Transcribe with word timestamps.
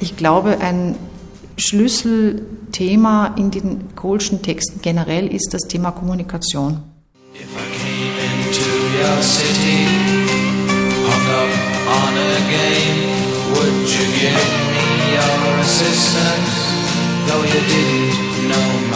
Ich 0.00 0.16
glaube, 0.16 0.58
ein 0.60 0.96
Schlüsselthema 1.58 3.34
in 3.36 3.50
den 3.50 3.94
Kohlschen 3.94 4.40
Texten 4.40 4.80
generell 4.80 5.26
ist 5.26 5.52
das 5.52 5.62
Thema 5.68 5.90
Kommunikation. 5.90 6.82
If 7.34 7.42
I 7.42 7.66
came 7.78 8.16
into 8.40 8.64
your 8.98 9.22
city, 9.22 9.86
hung 11.04 11.26
up 11.36 11.52
on 11.86 12.16
a 12.16 12.40
game, 12.48 13.10
would 13.52 13.88
you 13.88 14.06
give 14.18 14.44
me 14.72 14.86
your 15.14 15.60
assistance, 15.60 16.52
though 17.26 17.44
you 17.44 17.60
didn't 17.68 18.48
know 18.48 18.80
name? 18.80 18.89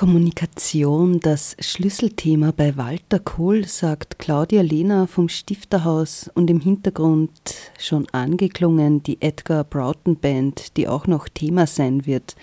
Kommunikation 0.00 1.20
das 1.20 1.58
Schlüsselthema 1.60 2.54
bei 2.56 2.78
Walter 2.78 3.18
Kohl, 3.18 3.66
sagt 3.66 4.18
Claudia 4.18 4.62
Lehner 4.62 5.06
vom 5.06 5.28
Stifterhaus 5.28 6.30
und 6.32 6.48
im 6.48 6.58
Hintergrund 6.58 7.30
schon 7.78 8.08
angeklungen 8.08 9.02
die 9.02 9.20
Edgar 9.20 9.62
Broughton 9.62 10.16
Band, 10.16 10.78
die 10.78 10.88
auch 10.88 11.06
noch 11.06 11.28
Thema 11.28 11.66
sein 11.66 12.06
wird. 12.06 12.34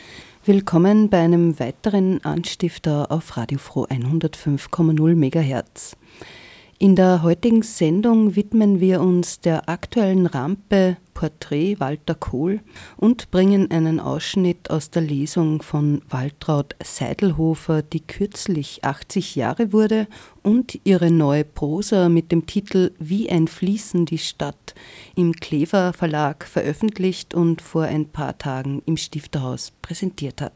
Willkommen 0.46 1.10
bei 1.10 1.18
einem 1.18 1.60
weiteren 1.60 2.24
Anstifter 2.24 3.12
auf 3.12 3.36
Radio 3.38 3.58
Froh 3.58 3.88
105,0 3.88 5.16
MHz. 5.16 5.98
In 6.80 6.96
der 6.96 7.24
heutigen 7.24 7.64
Sendung 7.64 8.36
widmen 8.36 8.80
wir 8.80 9.02
uns 9.02 9.40
der 9.40 9.68
aktuellen 9.68 10.28
Rampe 10.28 10.98
Porträt 11.16 11.80
Walter 11.80 12.14
Kohl 12.14 12.60
und 12.98 13.32
bringen 13.32 13.72
einen 13.72 14.00
Ausschnitt 14.00 14.70
aus 14.70 14.92
der 14.92 15.02
Lesung 15.02 15.64
von 15.64 16.04
Waltraud 16.08 16.76
Seidelhofer, 16.84 17.82
die 17.82 18.02
kürzlich 18.02 18.84
80 18.84 19.36
Jahre 19.36 19.74
wurde 19.74 20.06
und 20.44 20.80
ihre 20.84 21.10
neue 21.10 21.46
Prosa 21.46 22.10
mit 22.10 22.32
dem 22.32 22.46
Titel 22.46 22.92
Wie 23.00 23.28
ein 23.28 23.48
Fließen 23.48 24.06
die 24.06 24.20
Stadt 24.20 24.76
im 25.16 25.34
Klever 25.34 25.94
Verlag 25.94 26.46
veröffentlicht 26.46 27.34
und 27.34 27.64
vor 27.64 27.86
ein 27.86 28.08
paar 28.08 28.38
Tagen 28.38 28.84
im 28.86 28.98
Stifterhaus 28.98 29.74
präsentiert 29.82 30.42
hat. 30.42 30.54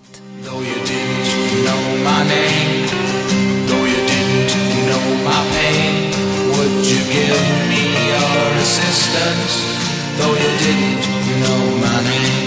Though 5.24 6.11
would 6.56 6.86
you 6.86 7.02
give 7.12 7.42
me 7.72 7.84
your 8.12 8.46
assistance? 8.64 9.72
though 10.18 10.36
you 10.44 10.52
didn't 10.66 11.04
know 11.42 11.62
my 11.84 11.98
name. 12.04 12.42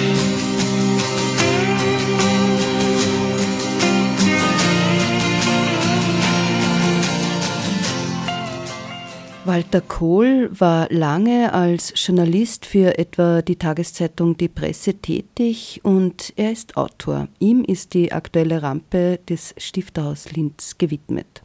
Walter 9.47 9.83
Kohl 9.83 10.49
war 10.59 10.87
lange 10.91 11.53
als 11.53 11.93
Journalist 11.97 12.65
für 12.65 12.99
etwa 12.99 13.43
die 13.43 13.57
Tageszeitung 13.57 14.39
Die 14.39 14.49
Presse 14.49 14.95
tätig 14.95 15.81
und 15.83 16.33
er 16.37 16.51
ist 16.51 16.79
Autor. 16.79 17.29
Ihm 17.41 17.63
ist 17.63 17.93
die 17.93 18.11
aktuelle 18.11 18.63
Rampe 18.63 19.21
des 19.29 19.55
Stifterhaus 19.59 20.33
Linz 20.33 20.79
gewidmet. 20.79 21.43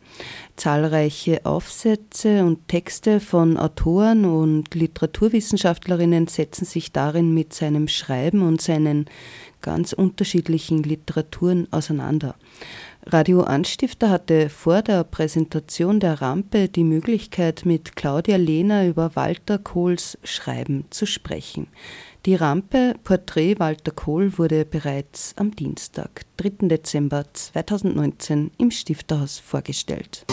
Zahlreiche 0.59 1.45
Aufsätze 1.45 2.43
und 2.43 2.67
Texte 2.67 3.21
von 3.21 3.55
Autoren 3.55 4.25
und 4.25 4.75
Literaturwissenschaftlerinnen 4.75 6.27
setzen 6.27 6.65
sich 6.65 6.91
darin 6.91 7.33
mit 7.33 7.53
seinem 7.53 7.87
Schreiben 7.87 8.41
und 8.41 8.61
seinen 8.61 9.05
ganz 9.61 9.93
unterschiedlichen 9.93 10.83
Literaturen 10.83 11.69
auseinander. 11.71 12.35
Radio 13.05 13.43
Anstifter 13.43 14.09
hatte 14.09 14.49
vor 14.49 14.81
der 14.81 15.05
Präsentation 15.05 16.01
der 16.01 16.21
Rampe 16.21 16.67
die 16.67 16.83
Möglichkeit, 16.83 17.65
mit 17.65 17.95
Claudia 17.95 18.35
Lehner 18.35 18.85
über 18.85 19.15
Walter 19.15 19.59
Kohls 19.59 20.17
Schreiben 20.25 20.83
zu 20.89 21.05
sprechen. 21.05 21.67
Die 22.25 22.35
Rampe 22.35 22.95
Porträt 23.05 23.59
Walter 23.59 23.91
Kohl 23.91 24.37
wurde 24.37 24.65
bereits 24.65 25.33
am 25.37 25.55
Dienstag, 25.55 26.25
3. 26.35 26.67
Dezember 26.67 27.23
2019 27.31 28.51
im 28.57 28.71
Stifterhaus 28.71 29.39
vorgestellt. 29.39 30.25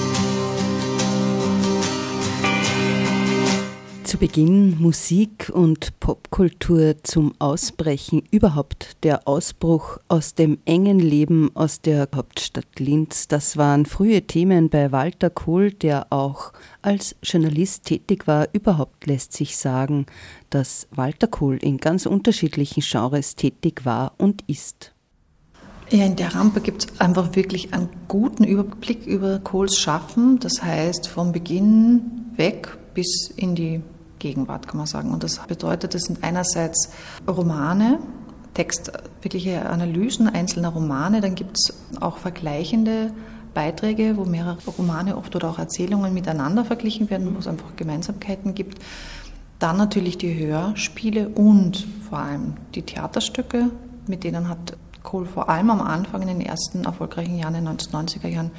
Zu 4.06 4.18
Beginn 4.18 4.80
Musik 4.80 5.50
und 5.52 5.98
Popkultur 5.98 6.94
zum 7.02 7.34
Ausbrechen, 7.40 8.22
überhaupt 8.30 9.02
der 9.02 9.26
Ausbruch 9.26 9.98
aus 10.06 10.36
dem 10.36 10.58
engen 10.64 11.00
Leben 11.00 11.50
aus 11.54 11.80
der 11.80 12.08
Hauptstadt 12.14 12.78
Linz. 12.78 13.26
Das 13.26 13.56
waren 13.56 13.84
frühe 13.84 14.22
Themen 14.22 14.68
bei 14.70 14.92
Walter 14.92 15.28
Kohl, 15.28 15.72
der 15.72 16.12
auch 16.12 16.52
als 16.82 17.16
Journalist 17.20 17.86
tätig 17.86 18.28
war. 18.28 18.46
Überhaupt 18.52 19.08
lässt 19.08 19.32
sich 19.32 19.56
sagen, 19.56 20.06
dass 20.50 20.86
Walter 20.92 21.26
Kohl 21.26 21.56
in 21.56 21.78
ganz 21.78 22.06
unterschiedlichen 22.06 22.84
Genres 22.88 23.34
tätig 23.34 23.84
war 23.84 24.12
und 24.18 24.44
ist. 24.46 24.92
Ja, 25.90 26.06
in 26.06 26.14
der 26.14 26.32
Rampe 26.32 26.60
gibt 26.60 26.84
es 26.84 27.00
einfach 27.00 27.34
wirklich 27.34 27.74
einen 27.74 27.88
guten 28.06 28.44
Überblick 28.44 29.04
über 29.04 29.40
Kohls 29.40 29.76
Schaffen. 29.76 30.38
Das 30.38 30.62
heißt, 30.62 31.08
vom 31.08 31.32
Beginn 31.32 32.30
weg 32.36 32.78
bis 32.94 33.32
in 33.36 33.56
die 33.56 33.82
Gegenwart, 34.18 34.66
kann 34.68 34.78
man 34.78 34.86
sagen. 34.86 35.12
Und 35.12 35.22
das 35.22 35.38
bedeutet, 35.46 35.94
das 35.94 36.02
sind 36.02 36.22
einerseits 36.22 36.90
Romane, 37.26 37.98
Text, 38.54 38.90
wirkliche 39.20 39.68
Analysen 39.68 40.28
einzelner 40.28 40.70
Romane, 40.70 41.20
dann 41.20 41.34
gibt 41.34 41.58
es 41.58 41.74
auch 42.00 42.16
vergleichende 42.16 43.12
Beiträge, 43.52 44.16
wo 44.16 44.24
mehrere 44.24 44.58
Romane 44.78 45.16
oft 45.16 45.34
oder 45.36 45.50
auch 45.50 45.58
Erzählungen 45.58 46.14
miteinander 46.14 46.64
verglichen 46.64 47.10
werden, 47.10 47.34
wo 47.34 47.38
es 47.38 47.46
einfach 47.46 47.76
Gemeinsamkeiten 47.76 48.54
gibt. 48.54 48.78
Dann 49.58 49.76
natürlich 49.76 50.18
die 50.18 50.38
Hörspiele 50.38 51.28
und 51.28 51.86
vor 52.08 52.18
allem 52.18 52.54
die 52.74 52.82
Theaterstücke, 52.82 53.70
mit 54.06 54.24
denen 54.24 54.48
hat 54.48 54.76
Kohl 55.02 55.24
vor 55.26 55.48
allem 55.48 55.70
am 55.70 55.80
Anfang 55.80 56.22
in 56.22 56.28
den 56.28 56.40
ersten 56.40 56.84
erfolgreichen 56.84 57.38
Jahren, 57.38 57.54
in 57.54 57.64
den 57.64 57.76
1990er 57.76 58.28
Jahren, 58.28 58.50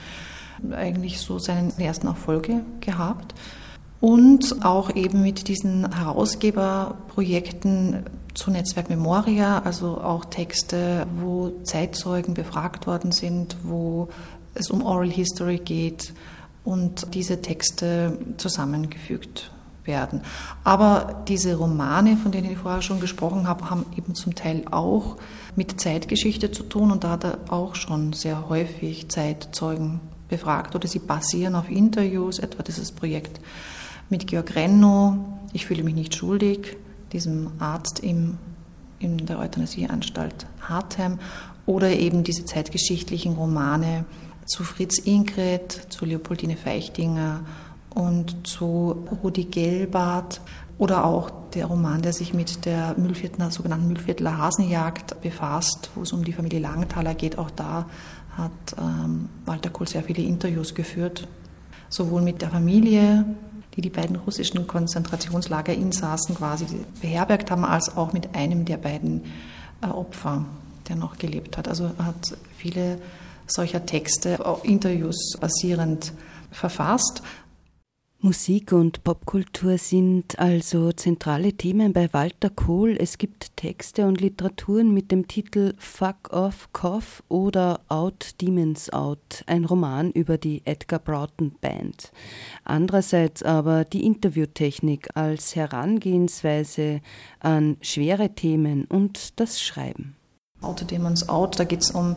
eigentlich 0.71 1.19
so 1.19 1.39
seine 1.39 1.71
ersten 1.77 2.07
Erfolge 2.07 2.61
gehabt 2.81 3.35
und 3.99 4.63
auch 4.63 4.95
eben 4.95 5.23
mit 5.23 5.47
diesen 5.47 5.91
Herausgeberprojekten 5.93 8.05
zu 8.33 8.51
Netzwerk 8.51 8.89
Memoria, 8.89 9.61
also 9.63 9.99
auch 9.99 10.25
Texte, 10.25 11.07
wo 11.19 11.53
Zeitzeugen 11.63 12.35
befragt 12.35 12.85
worden 12.85 13.11
sind, 13.11 13.57
wo 13.63 14.09
es 14.53 14.69
um 14.69 14.85
Oral 14.85 15.09
History 15.09 15.57
geht 15.57 16.13
und 16.63 17.15
diese 17.15 17.41
Texte 17.41 18.19
zusammengefügt 18.37 19.51
werden. 19.85 20.21
Aber 20.63 21.23
diese 21.27 21.55
Romane, 21.55 22.17
von 22.17 22.31
denen 22.31 22.51
ich 22.51 22.57
vorher 22.57 22.81
schon 22.81 22.99
gesprochen 22.99 23.47
habe, 23.47 23.69
haben 23.69 23.85
eben 23.97 24.13
zum 24.13 24.35
Teil 24.35 24.63
auch 24.69 25.17
mit 25.55 25.79
Zeitgeschichte 25.79 26.51
zu 26.51 26.63
tun 26.63 26.91
und 26.91 27.03
da 27.03 27.11
hat 27.11 27.23
er 27.23 27.39
auch 27.49 27.73
schon 27.73 28.13
sehr 28.13 28.49
häufig 28.49 29.09
Zeitzeugen 29.09 30.01
befragt 30.29 30.75
oder 30.75 30.87
sie 30.87 30.99
basieren 30.99 31.55
auf 31.55 31.71
Interviews, 31.71 32.37
etwa 32.37 32.61
dieses 32.61 32.91
Projekt 32.91 33.39
mit 34.09 34.27
Georg 34.27 34.55
Renno, 34.55 35.39
Ich 35.53 35.65
fühle 35.65 35.83
mich 35.83 35.95
nicht 35.95 36.15
schuldig, 36.15 36.77
diesem 37.13 37.51
Arzt 37.59 37.99
im, 37.99 38.37
in 38.99 39.25
der 39.25 39.39
Euthanasieanstalt 39.39 40.45
Hartheim, 40.61 41.19
oder 41.65 41.89
eben 41.89 42.23
diese 42.23 42.45
zeitgeschichtlichen 42.45 43.33
Romane 43.33 44.05
zu 44.45 44.63
Fritz 44.63 44.99
Ingrid, 44.99 45.87
zu 45.89 46.05
Leopoldine 46.05 46.55
Feichtinger 46.55 47.41
und 47.93 48.47
zu 48.47 49.05
Rudi 49.23 49.45
Gelbart 49.45 50.41
oder 50.77 51.05
auch 51.05 51.31
der 51.53 51.65
Roman, 51.65 52.01
der 52.01 52.13
sich 52.13 52.33
mit 52.33 52.65
der 52.65 52.95
Mühlviertler, 52.97 53.51
sogenannten 53.51 53.87
Mühlviertler 53.87 54.37
Hasenjagd 54.37 55.21
befasst, 55.21 55.89
wo 55.95 56.03
es 56.03 56.13
um 56.13 56.23
die 56.23 56.33
Familie 56.33 56.59
Langenthaler 56.59 57.15
geht. 57.15 57.37
Auch 57.37 57.49
da 57.51 57.87
hat 58.37 58.51
ähm, 58.79 59.29
Walter 59.45 59.69
Kohl 59.69 59.87
sehr 59.87 60.03
viele 60.03 60.21
Interviews 60.21 60.75
geführt, 60.75 61.27
sowohl 61.89 62.21
mit 62.21 62.41
der 62.41 62.49
Familie 62.49 63.25
die 63.77 63.81
die 63.81 63.89
beiden 63.91 64.15
russischen 64.15 64.65
Konzentrationslagerinsassen 64.65 66.35
quasi 66.35 66.65
beherbergt 66.99 67.51
haben, 67.51 67.63
als 67.63 67.95
auch 67.95 68.11
mit 68.11 68.35
einem 68.35 68.65
der 68.65 68.77
beiden 68.77 69.23
äh, 69.81 69.87
Opfer, 69.87 70.45
der 70.89 70.95
noch 70.95 71.17
gelebt 71.17 71.57
hat. 71.57 71.67
Also 71.67 71.91
hat 71.99 72.35
viele 72.57 72.99
solcher 73.45 73.85
Texte, 73.85 74.43
auch 74.43 74.63
Interviews 74.63 75.37
basierend 75.39 76.11
verfasst. 76.51 77.21
Musik 78.19 78.71
und 78.71 79.03
Popkultur 79.03 79.77
sind 79.77 80.39
also 80.39 80.91
zentrale 80.91 81.53
Themen 81.53 81.93
bei 81.93 82.11
Walter 82.13 82.49
Kohl. 82.49 82.97
Es 82.99 83.19
gibt 83.19 83.55
Texte 83.55 84.07
und 84.07 84.19
Literaturen 84.19 84.91
mit 84.91 85.11
dem 85.11 85.27
Titel 85.27 85.75
Fuck 85.77 86.33
Off 86.33 86.67
Cough 86.73 87.21
oder 87.29 87.79
Out 87.89 88.41
Demons 88.41 88.89
Out, 88.89 89.43
ein 89.45 89.65
Roman 89.65 90.11
über 90.11 90.39
die 90.39 90.63
Edgar 90.65 90.97
Broughton 90.97 91.53
Band. 91.61 92.11
Andererseits 92.63 93.43
aber 93.43 93.85
die 93.85 94.03
Interviewtechnik 94.03 95.09
als 95.13 95.55
Herangehensweise 95.55 97.01
an 97.39 97.77
schwere 97.81 98.33
Themen 98.33 98.85
und 98.85 99.39
das 99.39 99.61
Schreiben. 99.61 100.15
Out 100.61 100.89
Demons 100.89 101.29
Out, 101.29 101.59
da 101.59 101.65
geht 101.65 101.83
es 101.83 101.91
um 101.91 102.15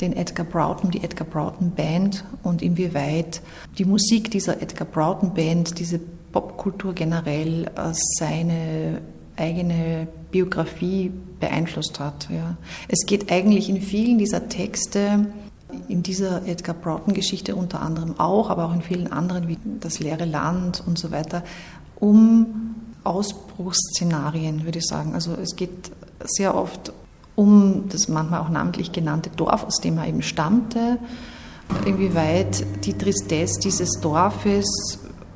den 0.00 0.14
Edgar 0.14 0.46
Broughton, 0.46 0.90
die 0.90 1.02
Edgar 1.02 1.26
Broughton 1.26 1.70
Band 1.70 2.24
und 2.42 2.62
inwieweit 2.62 3.40
die 3.78 3.84
Musik 3.84 4.30
dieser 4.30 4.60
Edgar 4.62 4.86
Broughton 4.86 5.34
Band, 5.34 5.78
diese 5.78 6.00
Popkultur 6.32 6.92
generell 6.92 7.64
äh, 7.64 7.92
seine 8.18 9.00
eigene 9.36 10.08
Biografie 10.30 11.12
beeinflusst 11.40 12.00
hat. 12.00 12.28
Ja. 12.30 12.56
Es 12.88 13.06
geht 13.06 13.30
eigentlich 13.30 13.68
in 13.68 13.80
vielen 13.80 14.18
dieser 14.18 14.48
Texte, 14.48 15.26
in 15.88 16.02
dieser 16.02 16.46
Edgar 16.46 16.74
Broughton-Geschichte 16.74 17.54
unter 17.54 17.82
anderem 17.82 18.18
auch, 18.18 18.50
aber 18.50 18.66
auch 18.66 18.74
in 18.74 18.82
vielen 18.82 19.12
anderen 19.12 19.48
wie 19.48 19.58
Das 19.80 19.98
leere 19.98 20.24
Land 20.24 20.82
und 20.86 20.98
so 20.98 21.10
weiter, 21.10 21.42
um 21.98 22.74
Ausbruchsszenarien, 23.04 24.64
würde 24.64 24.78
ich 24.78 24.86
sagen. 24.86 25.14
Also 25.14 25.34
es 25.34 25.56
geht 25.56 25.90
sehr 26.24 26.54
oft 26.54 26.92
um 27.36 27.88
das 27.88 28.08
manchmal 28.08 28.40
auch 28.40 28.48
namentlich 28.48 28.90
genannte 28.90 29.30
Dorf, 29.30 29.64
aus 29.64 29.80
dem 29.80 29.98
er 29.98 30.08
eben 30.08 30.22
stammte, 30.22 30.98
inwieweit 31.84 32.64
die 32.84 32.94
Tristesse 32.94 33.60
dieses 33.60 34.00
Dorfes, 34.00 34.66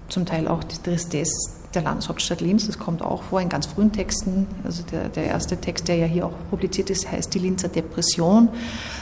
zum 0.08 0.26
Teil 0.26 0.49
auch 0.49 0.64
die 0.64 0.79
Tristesse 0.79 1.59
der 1.75 1.82
Landeshauptstadt 1.82 2.40
Linz, 2.40 2.67
das 2.67 2.78
kommt 2.78 3.00
auch 3.00 3.22
vor 3.22 3.40
in 3.40 3.49
ganz 3.49 3.67
frühen 3.67 3.93
Texten. 3.93 4.46
Also 4.64 4.82
der, 4.90 5.08
der 5.08 5.25
erste 5.25 5.56
Text, 5.56 5.87
der 5.87 5.96
ja 5.96 6.06
hier 6.06 6.26
auch 6.26 6.32
publiziert 6.50 6.90
ist, 6.90 7.11
heißt 7.11 7.32
die 7.32 7.38
Linzer 7.38 7.69
Depression. 7.69 8.49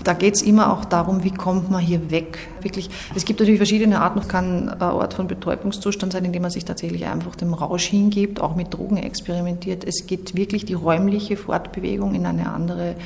Da 0.04 0.12
geht 0.12 0.34
es 0.34 0.42
immer 0.42 0.72
auch 0.72 0.84
darum, 0.84 1.24
wie 1.24 1.30
kommt 1.30 1.70
man 1.70 1.80
hier 1.80 2.10
weg. 2.10 2.38
Wirklich, 2.60 2.90
es 3.14 3.24
gibt 3.24 3.40
natürlich 3.40 3.58
verschiedene 3.58 4.00
Arten. 4.00 4.18
Es 4.18 4.28
kann 4.28 4.68
ein 4.68 4.82
Ort 4.82 5.14
von 5.14 5.28
Betäubungszustand 5.28 6.12
sein, 6.12 6.24
indem 6.26 6.42
man 6.42 6.50
sich 6.50 6.66
tatsächlich 6.66 7.06
einfach 7.06 7.36
dem 7.36 7.54
Rausch 7.54 7.86
hingibt, 7.86 8.40
auch 8.40 8.54
mit 8.54 8.74
Drogen 8.74 8.98
experimentiert. 8.98 9.84
Es 9.84 10.06
geht 10.06 10.36
wirklich 10.36 10.66
die 10.66 10.74
räumliche 10.74 11.36
Fortbewegung 11.36 12.14
in 12.14 12.26
eine 12.26 12.52
andere 12.52 12.96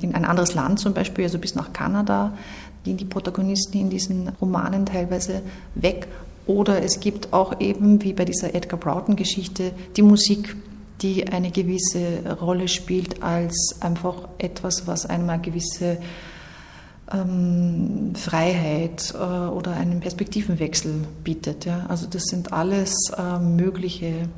in 0.00 0.14
ein 0.14 0.24
anderes 0.24 0.54
Land 0.54 0.80
zum 0.80 0.92
Beispiel, 0.92 1.24
also 1.24 1.38
bis 1.38 1.54
nach 1.54 1.72
Kanada, 1.72 2.32
gehen 2.82 2.96
die 2.96 3.04
Protagonisten 3.04 3.78
in 3.78 3.90
diesen 3.90 4.28
Romanen 4.40 4.84
teilweise 4.86 5.40
weg 5.74 6.08
oder 6.46 6.82
es 6.82 7.00
gibt 7.00 7.32
auch 7.32 7.60
eben, 7.60 8.02
wie 8.02 8.12
bei 8.12 8.24
dieser 8.24 8.54
Edgar 8.54 8.78
Broughton-Geschichte, 8.78 9.72
die 9.96 10.02
Musik, 10.02 10.56
die 11.00 11.26
eine 11.26 11.50
gewisse 11.50 12.36
Rolle 12.40 12.68
spielt 12.68 13.22
als 13.22 13.76
einfach 13.80 14.28
etwas, 14.38 14.86
was 14.86 15.06
einem 15.06 15.28
eine 15.30 15.42
gewisse 15.42 15.98
ähm, 17.12 18.12
Freiheit 18.14 19.12
äh, 19.14 19.16
oder 19.16 19.72
einen 19.72 20.00
Perspektivenwechsel 20.00 21.06
bietet. 21.22 21.64
Ja? 21.64 21.86
Also 21.88 22.06
das 22.06 22.24
sind 22.24 22.52
alles 22.52 22.94
äh, 23.16 23.38
mögliche 23.38 24.28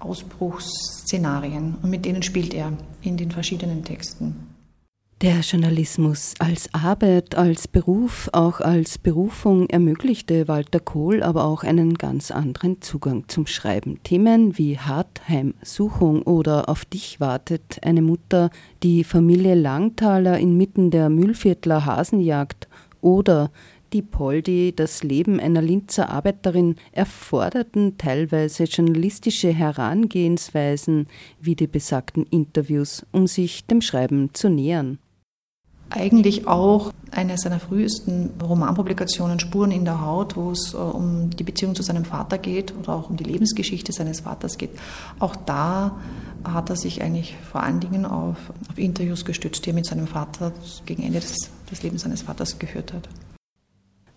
Ausbruchsszenarien 0.00 1.76
und 1.82 1.90
mit 1.90 2.04
denen 2.04 2.22
spielt 2.22 2.54
er 2.54 2.72
in 3.02 3.16
den 3.16 3.30
verschiedenen 3.30 3.84
Texten. 3.84 4.55
Der 5.22 5.40
Journalismus 5.40 6.34
als 6.40 6.74
Arbeit, 6.74 7.36
als 7.36 7.68
Beruf, 7.68 8.28
auch 8.34 8.60
als 8.60 8.98
Berufung 8.98 9.66
ermöglichte 9.70 10.46
Walter 10.46 10.78
Kohl 10.78 11.22
aber 11.22 11.46
auch 11.46 11.62
einen 11.64 11.94
ganz 11.94 12.30
anderen 12.30 12.82
Zugang 12.82 13.24
zum 13.26 13.46
Schreiben. 13.46 13.98
Themen 14.02 14.58
wie 14.58 14.78
Hartheimsuchung 14.78 16.20
oder 16.20 16.68
Auf 16.68 16.84
dich 16.84 17.18
wartet 17.18 17.78
eine 17.82 18.02
Mutter, 18.02 18.50
die 18.82 19.04
Familie 19.04 19.54
Langthaler 19.54 20.38
inmitten 20.38 20.90
der 20.90 21.08
Mühlviertler 21.08 21.86
Hasenjagd 21.86 22.68
oder 23.00 23.50
die 23.94 24.02
Poldi, 24.02 24.74
das 24.76 25.02
Leben 25.02 25.40
einer 25.40 25.62
Linzer 25.62 26.10
Arbeiterin 26.10 26.76
erforderten 26.92 27.96
teilweise 27.96 28.64
journalistische 28.64 29.50
Herangehensweisen 29.50 31.06
wie 31.40 31.56
die 31.56 31.68
besagten 31.68 32.26
Interviews, 32.26 33.06
um 33.12 33.26
sich 33.26 33.64
dem 33.64 33.80
Schreiben 33.80 34.34
zu 34.34 34.50
nähern 34.50 34.98
eigentlich 35.96 36.46
auch 36.46 36.92
eine 37.10 37.38
seiner 37.38 37.60
frühesten 37.60 38.30
Romanpublikationen 38.42 39.40
Spuren 39.40 39.70
in 39.70 39.84
der 39.84 40.04
Haut, 40.04 40.36
wo 40.36 40.50
es 40.50 40.74
äh, 40.74 40.76
um 40.76 41.30
die 41.30 41.44
Beziehung 41.44 41.74
zu 41.74 41.82
seinem 41.82 42.04
Vater 42.04 42.38
geht 42.38 42.74
oder 42.78 42.94
auch 42.94 43.10
um 43.10 43.16
die 43.16 43.24
Lebensgeschichte 43.24 43.92
seines 43.92 44.20
Vaters 44.20 44.58
geht. 44.58 44.70
Auch 45.18 45.36
da 45.36 45.96
hat 46.44 46.70
er 46.70 46.76
sich 46.76 47.02
eigentlich 47.02 47.36
vor 47.50 47.62
allen 47.62 47.80
Dingen 47.80 48.04
auf, 48.04 48.36
auf 48.70 48.78
Interviews 48.78 49.24
gestützt, 49.24 49.64
die 49.66 49.70
er 49.70 49.74
mit 49.74 49.86
seinem 49.86 50.06
Vater 50.06 50.52
gegen 50.84 51.02
Ende 51.02 51.20
des, 51.20 51.50
des 51.70 51.82
Lebens 51.82 52.02
seines 52.02 52.22
Vaters 52.22 52.58
geführt 52.58 52.92
hat. 52.92 53.08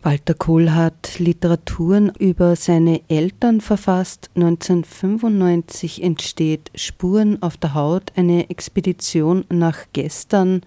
Walter 0.01 0.33
Kohl 0.33 0.71
hat 0.71 1.19
Literaturen 1.19 2.09
über 2.19 2.55
seine 2.55 3.01
Eltern 3.09 3.59
verfasst. 3.59 4.29
1995 4.35 6.01
entsteht 6.01 6.71
Spuren 6.73 7.41
auf 7.43 7.57
der 7.57 7.73
Haut, 7.73 8.13
eine 8.15 8.49
Expedition 8.49 9.43
nach 9.49 9.79
gestern 9.91 10.61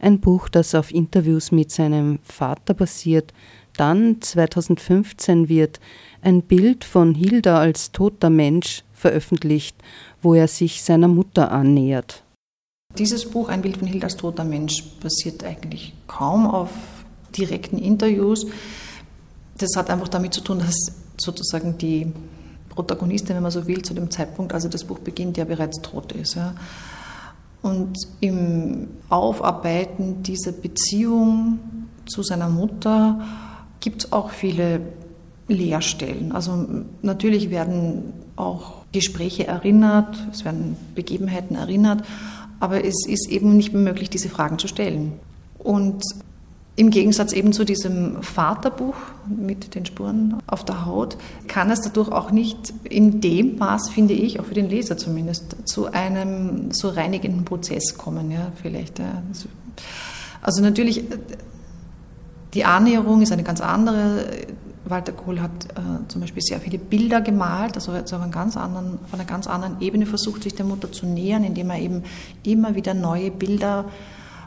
ein 0.00 0.20
Buch, 0.20 0.48
das 0.48 0.74
auf 0.74 0.92
Interviews 0.92 1.52
mit 1.52 1.70
seinem 1.70 2.18
Vater 2.22 2.74
basiert. 2.74 3.32
Dann 3.76 4.20
2015 4.20 5.48
wird 5.48 5.80
ein 6.22 6.42
Bild 6.42 6.84
von 6.84 7.14
Hilda 7.14 7.58
als 7.60 7.92
toter 7.92 8.30
Mensch 8.30 8.82
veröffentlicht, 8.92 9.76
wo 10.20 10.34
er 10.34 10.48
sich 10.48 10.82
seiner 10.82 11.08
Mutter 11.08 11.52
annähert. 11.52 12.22
Dieses 12.96 13.30
Buch, 13.30 13.48
ein 13.48 13.62
Bild 13.62 13.76
von 13.76 13.86
Hilda 13.86 14.06
als 14.06 14.16
toter 14.16 14.44
Mensch, 14.44 14.82
basiert 15.00 15.44
eigentlich 15.44 15.92
kaum 16.06 16.46
auf 16.46 16.70
direkten 17.36 17.78
Interviews. 17.78 18.46
Das 19.58 19.76
hat 19.76 19.90
einfach 19.90 20.08
damit 20.08 20.34
zu 20.34 20.40
tun, 20.40 20.58
dass 20.58 20.76
sozusagen 21.16 21.78
die 21.78 22.12
Protagonistin, 22.70 23.36
wenn 23.36 23.42
man 23.42 23.52
so 23.52 23.66
will, 23.66 23.82
zu 23.82 23.94
dem 23.94 24.10
Zeitpunkt, 24.10 24.52
also 24.52 24.68
das 24.68 24.84
Buch 24.84 25.00
beginnt, 25.00 25.36
ja 25.36 25.44
bereits 25.44 25.80
tot 25.82 26.12
ist. 26.12 26.36
Ja. 26.36 26.54
Und 27.62 27.96
im 28.20 28.88
Aufarbeiten 29.08 30.22
dieser 30.22 30.52
Beziehung 30.52 31.58
zu 32.06 32.22
seiner 32.22 32.48
Mutter 32.48 33.20
gibt 33.80 34.04
es 34.04 34.12
auch 34.12 34.30
viele 34.30 34.80
Leerstellen. 35.48 36.32
Also 36.32 36.66
natürlich 37.02 37.50
werden 37.50 38.12
auch 38.36 38.84
Gespräche 38.92 39.46
erinnert, 39.46 40.16
es 40.32 40.44
werden 40.44 40.76
Begebenheiten 40.94 41.56
erinnert, 41.56 42.02
aber 42.60 42.84
es 42.84 43.06
ist 43.06 43.28
eben 43.28 43.56
nicht 43.56 43.72
mehr 43.72 43.82
möglich, 43.82 44.10
diese 44.10 44.28
Fragen 44.28 44.58
zu 44.58 44.68
stellen. 44.68 45.12
Und 45.58 46.02
im 46.78 46.90
Gegensatz 46.90 47.32
eben 47.32 47.52
zu 47.52 47.64
diesem 47.64 48.22
Vaterbuch 48.22 48.94
mit 49.26 49.74
den 49.74 49.84
Spuren 49.84 50.36
auf 50.46 50.64
der 50.64 50.86
Haut 50.86 51.16
kann 51.48 51.72
es 51.72 51.80
dadurch 51.80 52.12
auch 52.12 52.30
nicht 52.30 52.72
in 52.84 53.20
dem 53.20 53.58
Maß, 53.58 53.90
finde 53.90 54.14
ich, 54.14 54.38
auch 54.38 54.44
für 54.44 54.54
den 54.54 54.68
Leser 54.68 54.96
zumindest, 54.96 55.56
zu 55.64 55.92
einem 55.92 56.70
so 56.70 56.90
reinigenden 56.90 57.44
Prozess 57.44 57.98
kommen. 57.98 58.30
Ja, 58.30 58.52
vielleicht. 58.62 59.00
Ja. 59.00 59.22
Also 60.40 60.62
natürlich, 60.62 61.02
die 62.54 62.64
Annäherung 62.64 63.22
ist 63.22 63.32
eine 63.32 63.42
ganz 63.42 63.60
andere. 63.60 64.26
Walter 64.84 65.12
Kohl 65.12 65.40
hat 65.40 65.64
äh, 65.74 66.06
zum 66.06 66.20
Beispiel 66.20 66.42
sehr 66.42 66.60
viele 66.60 66.78
Bilder 66.78 67.20
gemalt, 67.20 67.74
also 67.74 67.92
hat 67.92 68.10
auf, 68.14 68.22
anderen, 68.22 69.00
auf 69.04 69.12
einer 69.12 69.24
ganz 69.24 69.48
anderen 69.48 69.80
Ebene 69.80 70.06
versucht, 70.06 70.44
sich 70.44 70.54
der 70.54 70.64
Mutter 70.64 70.92
zu 70.92 71.06
nähern, 71.06 71.42
indem 71.42 71.70
er 71.70 71.80
eben 71.80 72.04
immer 72.44 72.76
wieder 72.76 72.94
neue 72.94 73.32
Bilder 73.32 73.84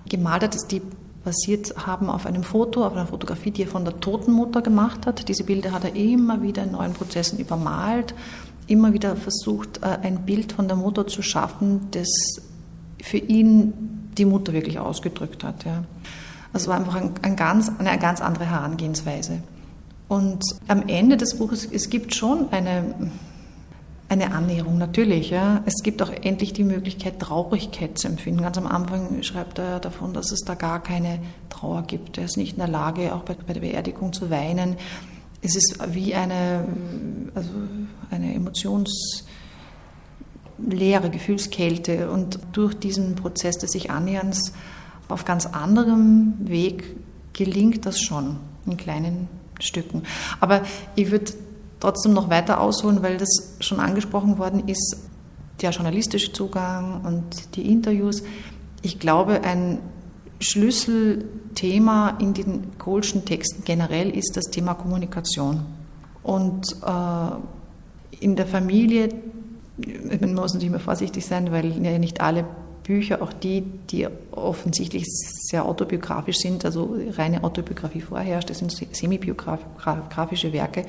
gemalt 0.10 0.44
hat, 0.44 0.56
die 0.72 0.82
basiert 1.24 1.76
haben 1.86 2.10
auf 2.10 2.26
einem 2.26 2.44
Foto, 2.44 2.86
auf 2.86 2.94
einer 2.94 3.06
Fotografie, 3.06 3.52
die 3.52 3.64
er 3.64 3.68
von 3.68 3.86
der 3.86 4.00
toten 4.00 4.32
Mutter 4.32 4.62
gemacht 4.62 5.06
hat. 5.06 5.28
Diese 5.28 5.44
Bilder 5.44 5.72
hat 5.72 5.84
er 5.84 5.96
immer 5.96 6.42
wieder 6.42 6.64
in 6.64 6.72
neuen 6.72 6.94
Prozessen 6.94 7.40
übermalt, 7.40 8.16
immer 8.68 8.94
wieder 8.94 9.16
versucht, 9.16 9.82
äh, 9.84 10.00
ein 10.02 10.26
Bild 10.26 10.54
von 10.54 10.68
der 10.68 10.78
Mutter 10.78 11.08
zu 11.08 11.22
schaffen, 11.22 11.88
das 11.92 12.10
für 13.02 13.18
ihn 13.18 13.74
die 14.18 14.26
Mutter 14.26 14.54
wirklich 14.54 14.80
ausgedrückt 14.80 15.44
hat. 15.44 15.66
Ja. 15.66 15.84
Also 16.54 16.70
war 16.70 16.78
einfach 16.78 16.96
ein, 16.96 17.12
ein 17.22 17.36
ganz, 17.36 17.72
eine 17.78 17.98
ganz 17.98 18.22
andere 18.22 18.50
Herangehensweise. 18.50 19.42
Und 20.08 20.44
am 20.68 20.88
Ende 20.88 21.16
des 21.18 21.38
Buches, 21.38 21.68
es 21.72 21.90
gibt 21.90 22.14
schon 22.14 22.52
eine 22.52 23.12
eine 24.12 24.34
Annäherung, 24.34 24.78
natürlich. 24.78 25.30
Ja. 25.30 25.64
Es 25.66 25.84
gibt 25.84 26.02
auch 26.02 26.12
endlich 26.12 26.52
die 26.52 26.66
Möglichkeit, 26.66 27.20
Traurigkeit 27.20 27.98
zu 27.98 28.10
empfinden. 28.10 28.42
Ganz 28.42 28.58
am 28.58 28.68
Anfang 28.68 29.24
schreibt 29.24 29.58
er 29.58 29.80
davon, 29.80 30.14
dass 30.14 30.34
es 30.34 30.42
da 30.42 30.56
gar 30.56 30.84
keine 30.84 31.20
Trauer 31.50 31.84
gibt. 31.84 32.18
Er 32.18 32.26
ist 32.26 32.36
nicht 32.36 32.52
in 32.54 32.60
der 32.60 32.68
Lage, 32.68 33.16
auch 33.16 33.22
bei, 33.22 33.36
bei 33.36 33.54
der 33.54 33.62
Beerdigung 33.62 34.12
zu 34.12 34.30
weinen. 34.30 34.76
Es 35.42 35.56
ist 35.56 35.78
wie 35.94 36.14
eine, 36.14 36.66
also 37.36 37.52
eine 38.10 38.36
emotionsleere 38.36 41.10
Gefühlskälte. 41.10 42.12
Und 42.12 42.38
durch 42.52 42.74
diesen 42.74 43.16
Prozess 43.16 43.60
des 43.60 43.72
sich 43.72 43.92
Annäherns 43.92 44.52
auf 45.08 45.24
ganz 45.24 45.46
anderem 45.46 46.34
Weg 46.40 46.98
gelingt 47.32 47.86
das 47.86 48.02
schon 48.02 48.36
in 48.66 48.76
kleinen 48.76 49.30
Stücken. 49.62 50.04
Aber 50.42 50.64
ich 50.96 51.12
würde 51.12 51.32
trotzdem 51.82 52.14
noch 52.14 52.30
weiter 52.30 52.62
ausholen, 52.62 53.04
weil 53.04 53.18
das 53.18 53.58
schon 53.60 53.82
angesprochen 53.82 54.38
worden 54.38 54.70
ist, 54.70 54.98
der 55.62 55.72
journalistische 55.72 56.32
Zugang 56.32 57.02
und 57.04 57.56
die 57.56 57.70
Interviews. 57.70 58.24
Ich 58.82 59.00
glaube, 59.00 59.44
ein 59.44 59.80
Schlüsselthema 60.40 62.18
in 62.20 62.34
den 62.34 62.78
Kohlschen 62.78 63.26
Texten 63.26 63.64
generell 63.64 64.10
ist 64.10 64.38
das 64.38 64.46
Thema 64.46 64.74
Kommunikation. 64.74 65.66
Und 66.24 66.66
äh, 66.86 68.24
in 68.24 68.36
der 68.36 68.48
Familie, 68.48 69.10
man 70.20 70.34
muss 70.34 70.54
natürlich 70.54 70.68
immer 70.68 70.80
vorsichtig 70.80 71.26
sein, 71.26 71.52
weil 71.52 71.84
ja 71.84 71.98
nicht 71.98 72.22
alle 72.22 72.46
Bücher, 72.84 73.22
auch 73.22 73.34
die, 73.34 73.62
die 73.62 74.08
offensichtlich 74.32 75.06
sehr 75.08 75.66
autobiografisch 75.66 76.38
sind, 76.38 76.66
also 76.66 76.96
reine 77.12 77.44
Autobiografie 77.44 78.02
vorherrscht, 78.02 78.50
das 78.50 78.60
sind 78.60 78.72
semi-biografische 78.72 80.52
Werke. 80.54 80.86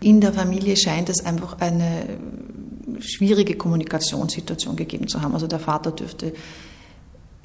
In 0.00 0.20
der 0.20 0.32
Familie 0.32 0.76
scheint 0.76 1.08
es 1.08 1.24
einfach 1.24 1.60
eine 1.60 2.18
schwierige 3.00 3.56
Kommunikationssituation 3.56 4.76
gegeben 4.76 5.08
zu 5.08 5.22
haben. 5.22 5.34
Also 5.34 5.46
der 5.46 5.58
Vater 5.58 5.90
dürfte 5.92 6.32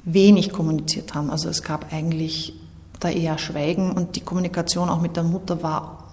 wenig 0.04 0.52
kommuniziert 0.52 1.14
haben. 1.14 1.30
Also 1.30 1.48
es 1.48 1.62
gab 1.62 1.92
eigentlich 1.92 2.54
da 3.00 3.10
eher 3.10 3.38
Schweigen 3.38 3.92
und 3.92 4.16
die 4.16 4.20
Kommunikation 4.20 4.88
auch 4.88 5.00
mit 5.00 5.16
der 5.16 5.24
Mutter 5.24 5.62
war 5.62 6.04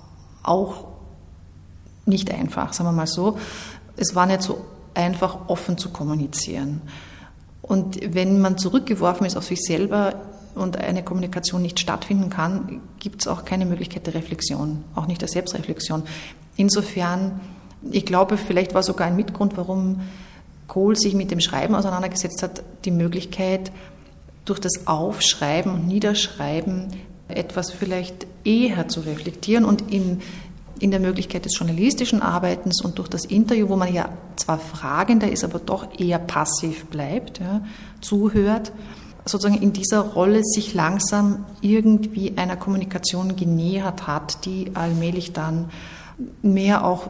auch 0.43 0.85
nicht 2.05 2.31
einfach, 2.31 2.73
sagen 2.73 2.89
wir 2.89 2.93
mal 2.93 3.07
so. 3.07 3.37
Es 3.95 4.15
war 4.15 4.25
nicht 4.25 4.41
so 4.41 4.61
einfach, 4.93 5.47
offen 5.47 5.77
zu 5.77 5.89
kommunizieren. 5.89 6.81
Und 7.61 7.99
wenn 8.13 8.41
man 8.41 8.57
zurückgeworfen 8.57 9.25
ist 9.25 9.37
auf 9.37 9.45
sich 9.45 9.61
selber 9.61 10.15
und 10.55 10.77
eine 10.77 11.03
Kommunikation 11.03 11.61
nicht 11.61 11.79
stattfinden 11.79 12.29
kann, 12.29 12.81
gibt 12.99 13.21
es 13.21 13.27
auch 13.27 13.45
keine 13.45 13.65
Möglichkeit 13.65 14.07
der 14.07 14.15
Reflexion, 14.15 14.83
auch 14.95 15.07
nicht 15.07 15.21
der 15.21 15.29
Selbstreflexion. 15.29 16.03
Insofern, 16.55 17.39
ich 17.89 18.05
glaube, 18.05 18.37
vielleicht 18.37 18.73
war 18.73 18.83
sogar 18.83 19.07
ein 19.07 19.15
Mitgrund, 19.15 19.57
warum 19.57 20.01
Kohl 20.67 20.95
sich 20.95 21.13
mit 21.13 21.31
dem 21.31 21.41
Schreiben 21.41 21.75
auseinandergesetzt 21.75 22.43
hat, 22.43 22.63
die 22.85 22.91
Möglichkeit, 22.91 23.71
durch 24.45 24.59
das 24.59 24.87
Aufschreiben 24.87 25.73
und 25.73 25.87
Niederschreiben 25.87 26.87
etwas 27.27 27.71
vielleicht 27.71 28.25
eher 28.43 28.87
zu 28.87 29.01
reflektieren 29.01 29.65
und 29.65 29.91
in, 29.91 30.21
in 30.79 30.91
der 30.91 30.99
Möglichkeit 30.99 31.45
des 31.45 31.57
journalistischen 31.57 32.21
Arbeitens 32.21 32.83
und 32.83 32.97
durch 32.97 33.07
das 33.07 33.25
Interview, 33.25 33.69
wo 33.69 33.75
man 33.75 33.93
ja 33.93 34.09
zwar 34.35 34.59
fragender 34.59 35.31
ist, 35.31 35.43
aber 35.43 35.59
doch 35.59 35.99
eher 35.99 36.19
passiv 36.19 36.85
bleibt, 36.85 37.39
ja, 37.39 37.61
zuhört, 38.01 38.71
sozusagen 39.25 39.61
in 39.61 39.73
dieser 39.73 39.99
Rolle 39.99 40.43
sich 40.43 40.73
langsam 40.73 41.45
irgendwie 41.61 42.37
einer 42.37 42.57
Kommunikation 42.57 43.35
genähert 43.35 44.07
hat, 44.07 44.45
die 44.45 44.71
allmählich 44.73 45.33
dann 45.33 45.69
mehr 46.41 46.85
auch 46.85 47.09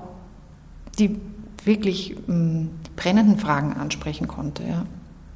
die 1.00 1.18
wirklich 1.64 2.16
mh, 2.28 2.68
brennenden 2.96 3.38
Fragen 3.38 3.74
ansprechen 3.74 4.28
konnte. 4.28 4.64
Ja. 4.64 4.86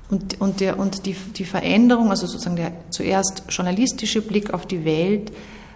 Und, 0.09 0.39
und, 0.39 0.59
der, 0.59 0.77
und 0.77 1.05
die, 1.05 1.13
die 1.13 1.45
Veränderung, 1.45 2.09
also 2.09 2.27
sozusagen 2.27 2.55
der 2.55 2.71
zuerst 2.89 3.43
journalistische 3.49 4.21
Blick 4.21 4.53
auf 4.53 4.65
die 4.65 4.85
Welt, 4.85 5.31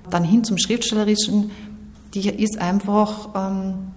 dann 0.09 0.23
hin 0.23 0.43
zum 0.43 0.57
schriftstellerischen, 0.57 1.51
die 2.13 2.29
ist 2.29 2.59
einfach, 2.59 3.29
ähm, 3.35 3.91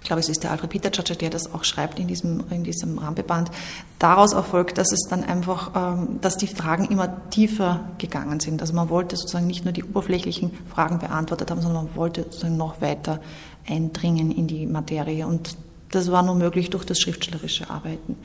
ich 0.00 0.04
glaube, 0.04 0.20
es 0.20 0.28
ist 0.28 0.42
der 0.42 0.52
Alfred 0.52 0.70
Peter 0.70 0.90
der 0.90 1.30
das 1.30 1.52
auch 1.52 1.64
schreibt 1.64 1.98
in 1.98 2.06
diesem, 2.06 2.44
in 2.50 2.64
diesem 2.64 2.98
Rampeband, 2.98 3.50
daraus 3.98 4.32
erfolgt, 4.32 4.78
dass 4.78 4.92
es 4.92 5.06
dann 5.10 5.24
einfach, 5.24 5.72
ähm, 5.74 6.18
dass 6.20 6.36
die 6.36 6.46
Fragen 6.46 6.84
immer 6.86 7.28
tiefer 7.30 7.88
gegangen 7.98 8.40
sind. 8.40 8.60
Also 8.60 8.74
man 8.74 8.88
wollte 8.88 9.16
sozusagen 9.16 9.46
nicht 9.46 9.64
nur 9.64 9.72
die 9.72 9.84
oberflächlichen 9.84 10.52
Fragen 10.72 10.98
beantwortet 10.98 11.50
haben, 11.50 11.60
sondern 11.60 11.86
man 11.86 11.96
wollte 11.96 12.22
sozusagen 12.24 12.56
noch 12.56 12.80
weiter 12.80 13.20
eindringen 13.68 14.30
in 14.30 14.46
die 14.46 14.66
Materie. 14.66 15.26
Und 15.26 15.56
das 15.90 16.10
war 16.10 16.22
nur 16.22 16.36
möglich 16.36 16.70
durch 16.70 16.84
das 16.84 17.00
schriftstellerische 17.00 17.68
Arbeiten. 17.68 18.16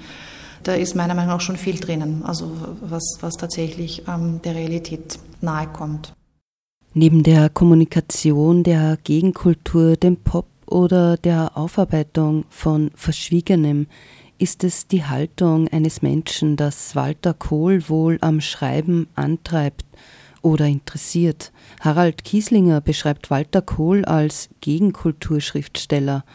Da 0.64 0.74
ist 0.76 0.96
meiner 0.96 1.16
Meinung 1.16 1.34
nach 1.34 1.42
schon 1.42 1.58
viel 1.58 1.78
drinnen, 1.78 2.24
also 2.24 2.52
was, 2.82 3.18
was 3.20 3.34
tatsächlich 3.34 4.04
ähm, 4.08 4.42
der 4.44 4.56
Realität 4.56 5.20
nahe 5.42 5.68
kommt. 5.68 6.14
Neben 6.94 7.24
der 7.24 7.50
Kommunikation 7.50 8.64
der 8.64 8.98
Gegenkultur, 9.04 9.98
dem 9.98 10.16
Pop 10.16 10.46
oder 10.74 11.18
der 11.18 11.56
Aufarbeitung 11.56 12.46
von 12.50 12.90
Verschwiegenem 12.96 13.86
ist 14.40 14.64
es 14.64 14.88
die 14.88 15.06
Haltung 15.06 15.68
eines 15.68 16.02
Menschen, 16.02 16.58
das 16.58 16.96
Walter 16.96 17.36
Kohl 17.36 17.88
wohl 17.90 18.18
am 18.22 18.42
Schreiben 18.42 19.08
antreibt 19.14 19.86
oder 20.42 20.66
interessiert. 20.66 21.52
Harald 21.80 22.24
Kieslinger 22.24 22.82
beschreibt 22.82 23.30
Walter 23.30 23.62
Kohl 23.62 24.04
als 24.04 24.50
Gegenkulturschriftsteller. 24.62 26.26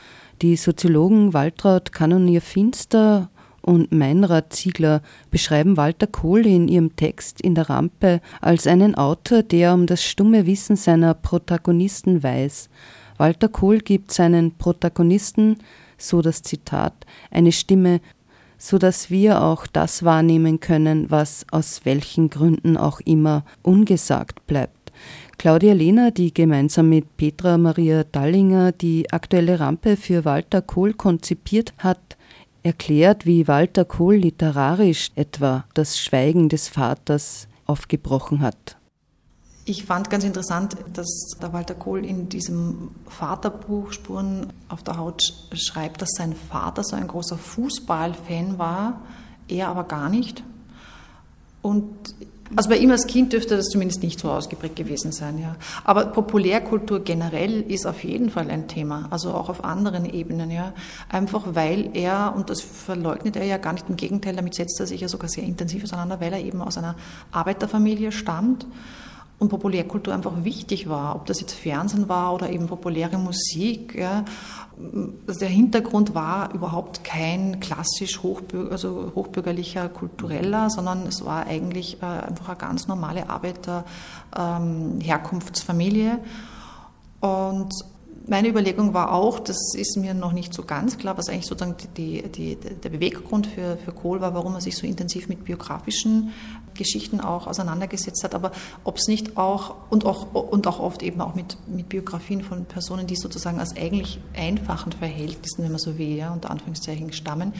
Die 0.40 0.54
Soziologen 0.54 1.34
Waltraud 1.34 1.90
Kanonier-Finster 1.90 3.30
und 3.60 3.90
Meinrad 3.90 4.52
Ziegler 4.52 5.02
beschreiben 5.32 5.76
Walter 5.76 6.06
Kohl 6.06 6.46
in 6.46 6.68
ihrem 6.68 6.94
Text 6.94 7.40
in 7.40 7.56
der 7.56 7.68
Rampe 7.68 8.20
als 8.40 8.68
einen 8.68 8.94
Autor, 8.94 9.42
der 9.42 9.74
um 9.74 9.86
das 9.86 10.04
stumme 10.04 10.46
Wissen 10.46 10.76
seiner 10.76 11.14
Protagonisten 11.14 12.22
weiß. 12.22 12.70
Walter 13.18 13.48
Kohl 13.48 13.78
gibt 13.78 14.12
seinen 14.12 14.56
Protagonisten, 14.56 15.58
so 15.98 16.22
das 16.22 16.42
Zitat, 16.42 16.94
eine 17.30 17.52
Stimme, 17.52 18.00
so 18.56 18.78
dass 18.78 19.10
wir 19.10 19.42
auch 19.42 19.66
das 19.66 20.04
wahrnehmen 20.04 20.60
können, 20.60 21.10
was 21.10 21.44
aus 21.50 21.82
welchen 21.84 22.30
Gründen 22.30 22.76
auch 22.76 23.00
immer 23.00 23.44
ungesagt 23.62 24.46
bleibt. 24.46 24.92
Claudia 25.36 25.74
Lehner, 25.74 26.10
die 26.10 26.34
gemeinsam 26.34 26.88
mit 26.88 27.16
Petra 27.16 27.58
Maria 27.58 28.02
Dallinger 28.02 28.72
die 28.72 29.12
aktuelle 29.12 29.60
Rampe 29.60 29.96
für 29.96 30.24
Walter 30.24 30.62
Kohl 30.62 30.94
konzipiert 30.94 31.74
hat, 31.78 32.16
erklärt, 32.64 33.24
wie 33.24 33.46
Walter 33.46 33.84
Kohl 33.84 34.16
literarisch 34.16 35.10
etwa 35.14 35.64
das 35.74 35.98
Schweigen 36.00 36.48
des 36.48 36.68
Vaters 36.68 37.46
aufgebrochen 37.66 38.40
hat. 38.40 38.76
Ich 39.68 39.84
fand 39.84 40.08
ganz 40.08 40.24
interessant, 40.24 40.78
dass 40.94 41.36
der 41.42 41.52
Walter 41.52 41.74
Kohl 41.74 42.02
in 42.02 42.30
diesem 42.30 42.90
Vaterbuch 43.06 43.92
Spuren 43.92 44.50
auf 44.70 44.82
der 44.82 44.96
Haut 44.96 45.34
schreibt, 45.52 46.00
dass 46.00 46.12
sein 46.12 46.34
Vater 46.34 46.82
so 46.82 46.96
ein 46.96 47.06
großer 47.06 47.36
Fußballfan 47.36 48.58
war, 48.58 49.02
er 49.46 49.68
aber 49.68 49.84
gar 49.84 50.08
nicht. 50.08 50.42
Und 51.60 51.84
also 52.56 52.70
bei 52.70 52.78
ihm 52.78 52.90
als 52.90 53.06
Kind 53.06 53.34
dürfte 53.34 53.58
das 53.58 53.66
zumindest 53.66 54.02
nicht 54.02 54.18
so 54.18 54.30
ausgeprägt 54.30 54.76
gewesen 54.76 55.12
sein, 55.12 55.38
ja. 55.38 55.56
Aber 55.84 56.06
Populärkultur 56.06 57.00
generell 57.00 57.60
ist 57.60 57.84
auf 57.84 58.02
jeden 58.04 58.30
Fall 58.30 58.48
ein 58.50 58.68
Thema, 58.68 59.08
also 59.10 59.34
auch 59.34 59.50
auf 59.50 59.64
anderen 59.64 60.06
Ebenen, 60.06 60.50
ja. 60.50 60.72
Einfach 61.10 61.44
weil 61.52 61.90
er, 61.92 62.32
und 62.34 62.48
das 62.48 62.62
verleugnet 62.62 63.36
er 63.36 63.44
ja 63.44 63.58
gar 63.58 63.74
nicht, 63.74 63.90
im 63.90 63.96
Gegenteil, 63.96 64.34
damit 64.34 64.54
setzt 64.54 64.80
er 64.80 64.86
sich 64.86 65.02
ja 65.02 65.08
sogar 65.08 65.28
sehr 65.28 65.44
intensiv 65.44 65.84
auseinander, 65.84 66.22
weil 66.22 66.32
er 66.32 66.40
eben 66.40 66.62
aus 66.62 66.78
einer 66.78 66.94
Arbeiterfamilie 67.32 68.12
stammt 68.12 68.66
und 69.38 69.50
Populärkultur 69.50 70.12
einfach 70.12 70.42
wichtig 70.42 70.88
war, 70.88 71.14
ob 71.14 71.26
das 71.26 71.40
jetzt 71.40 71.52
Fernsehen 71.52 72.08
war 72.08 72.34
oder 72.34 72.50
eben 72.50 72.66
populäre 72.66 73.18
Musik. 73.18 73.94
Ja. 73.94 74.24
Der 74.76 75.48
Hintergrund 75.48 76.12
war 76.14 76.52
überhaupt 76.54 77.04
kein 77.04 77.60
klassisch 77.60 78.20
hochbürger, 78.22 78.72
also 78.72 79.12
hochbürgerlicher 79.14 79.88
kultureller, 79.88 80.68
sondern 80.70 81.06
es 81.06 81.24
war 81.24 81.46
eigentlich 81.46 82.02
äh, 82.02 82.06
einfach 82.06 82.48
eine 82.48 82.58
ganz 82.58 82.88
normale 82.88 83.30
Arbeiter-Herkunftsfamilie. 83.30 86.10
Ähm, 86.10 86.18
und 87.20 87.74
meine 88.28 88.48
Überlegung 88.48 88.94
war 88.94 89.12
auch, 89.12 89.38
das 89.40 89.74
ist 89.74 89.96
mir 89.96 90.14
noch 90.14 90.32
nicht 90.32 90.52
so 90.52 90.62
ganz 90.62 90.98
klar, 90.98 91.16
was 91.16 91.28
eigentlich 91.28 91.46
sozusagen 91.46 91.76
die, 91.96 92.22
die, 92.22 92.56
der 92.56 92.88
Beweggrund 92.90 93.46
für, 93.46 93.76
für 93.76 93.92
Kohl 93.92 94.20
war, 94.20 94.34
warum 94.34 94.54
er 94.54 94.60
sich 94.60 94.76
so 94.76 94.86
intensiv 94.86 95.28
mit 95.28 95.44
biografischen 95.44 96.32
Geschichten 96.74 97.20
auch 97.20 97.46
auseinandergesetzt 97.46 98.22
hat, 98.24 98.34
aber 98.34 98.52
ob 98.84 98.98
es 98.98 99.08
nicht 99.08 99.36
auch 99.36 99.74
und 99.90 100.04
auch 100.04 100.32
und 100.32 100.66
auch 100.66 100.78
oft 100.78 101.02
eben 101.02 101.20
auch 101.20 101.34
mit, 101.34 101.56
mit 101.66 101.88
Biografien 101.88 102.42
von 102.42 102.64
Personen, 102.66 103.06
die 103.06 103.16
sozusagen 103.16 103.60
aus 103.60 103.76
eigentlich 103.76 104.20
einfachen 104.36 104.92
Verhältnissen, 104.92 105.64
wenn 105.64 105.72
man 105.72 105.80
so 105.80 105.98
will, 105.98 106.16
ja, 106.16 106.32
unter 106.32 106.50
Anführungszeichen 106.50 107.12
stammen, 107.12 107.52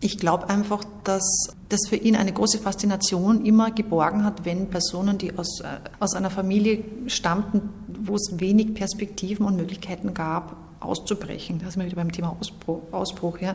ich 0.00 0.18
glaube 0.18 0.48
einfach, 0.48 0.82
dass 1.04 1.54
das 1.68 1.80
für 1.88 1.96
ihn 1.96 2.16
eine 2.16 2.32
große 2.32 2.58
Faszination 2.58 3.44
immer 3.44 3.70
geborgen 3.70 4.24
hat, 4.24 4.46
wenn 4.46 4.70
Personen, 4.70 5.18
die 5.18 5.36
aus, 5.36 5.60
äh, 5.60 5.66
aus 5.98 6.14
einer 6.14 6.30
Familie 6.30 6.82
stammten, 7.06 7.68
wo 8.02 8.14
es 8.14 8.38
wenig 8.38 8.74
Perspektiven 8.74 9.46
und 9.46 9.56
Möglichkeiten 9.56 10.14
gab, 10.14 10.56
auszubrechen. 10.80 11.58
Da 11.58 11.70
sind 11.70 11.80
wir 11.82 11.86
wieder 11.86 11.96
beim 11.96 12.12
Thema 12.12 12.36
Ausbruch. 12.38 12.82
Ausbruch 12.90 13.38
ja. 13.40 13.54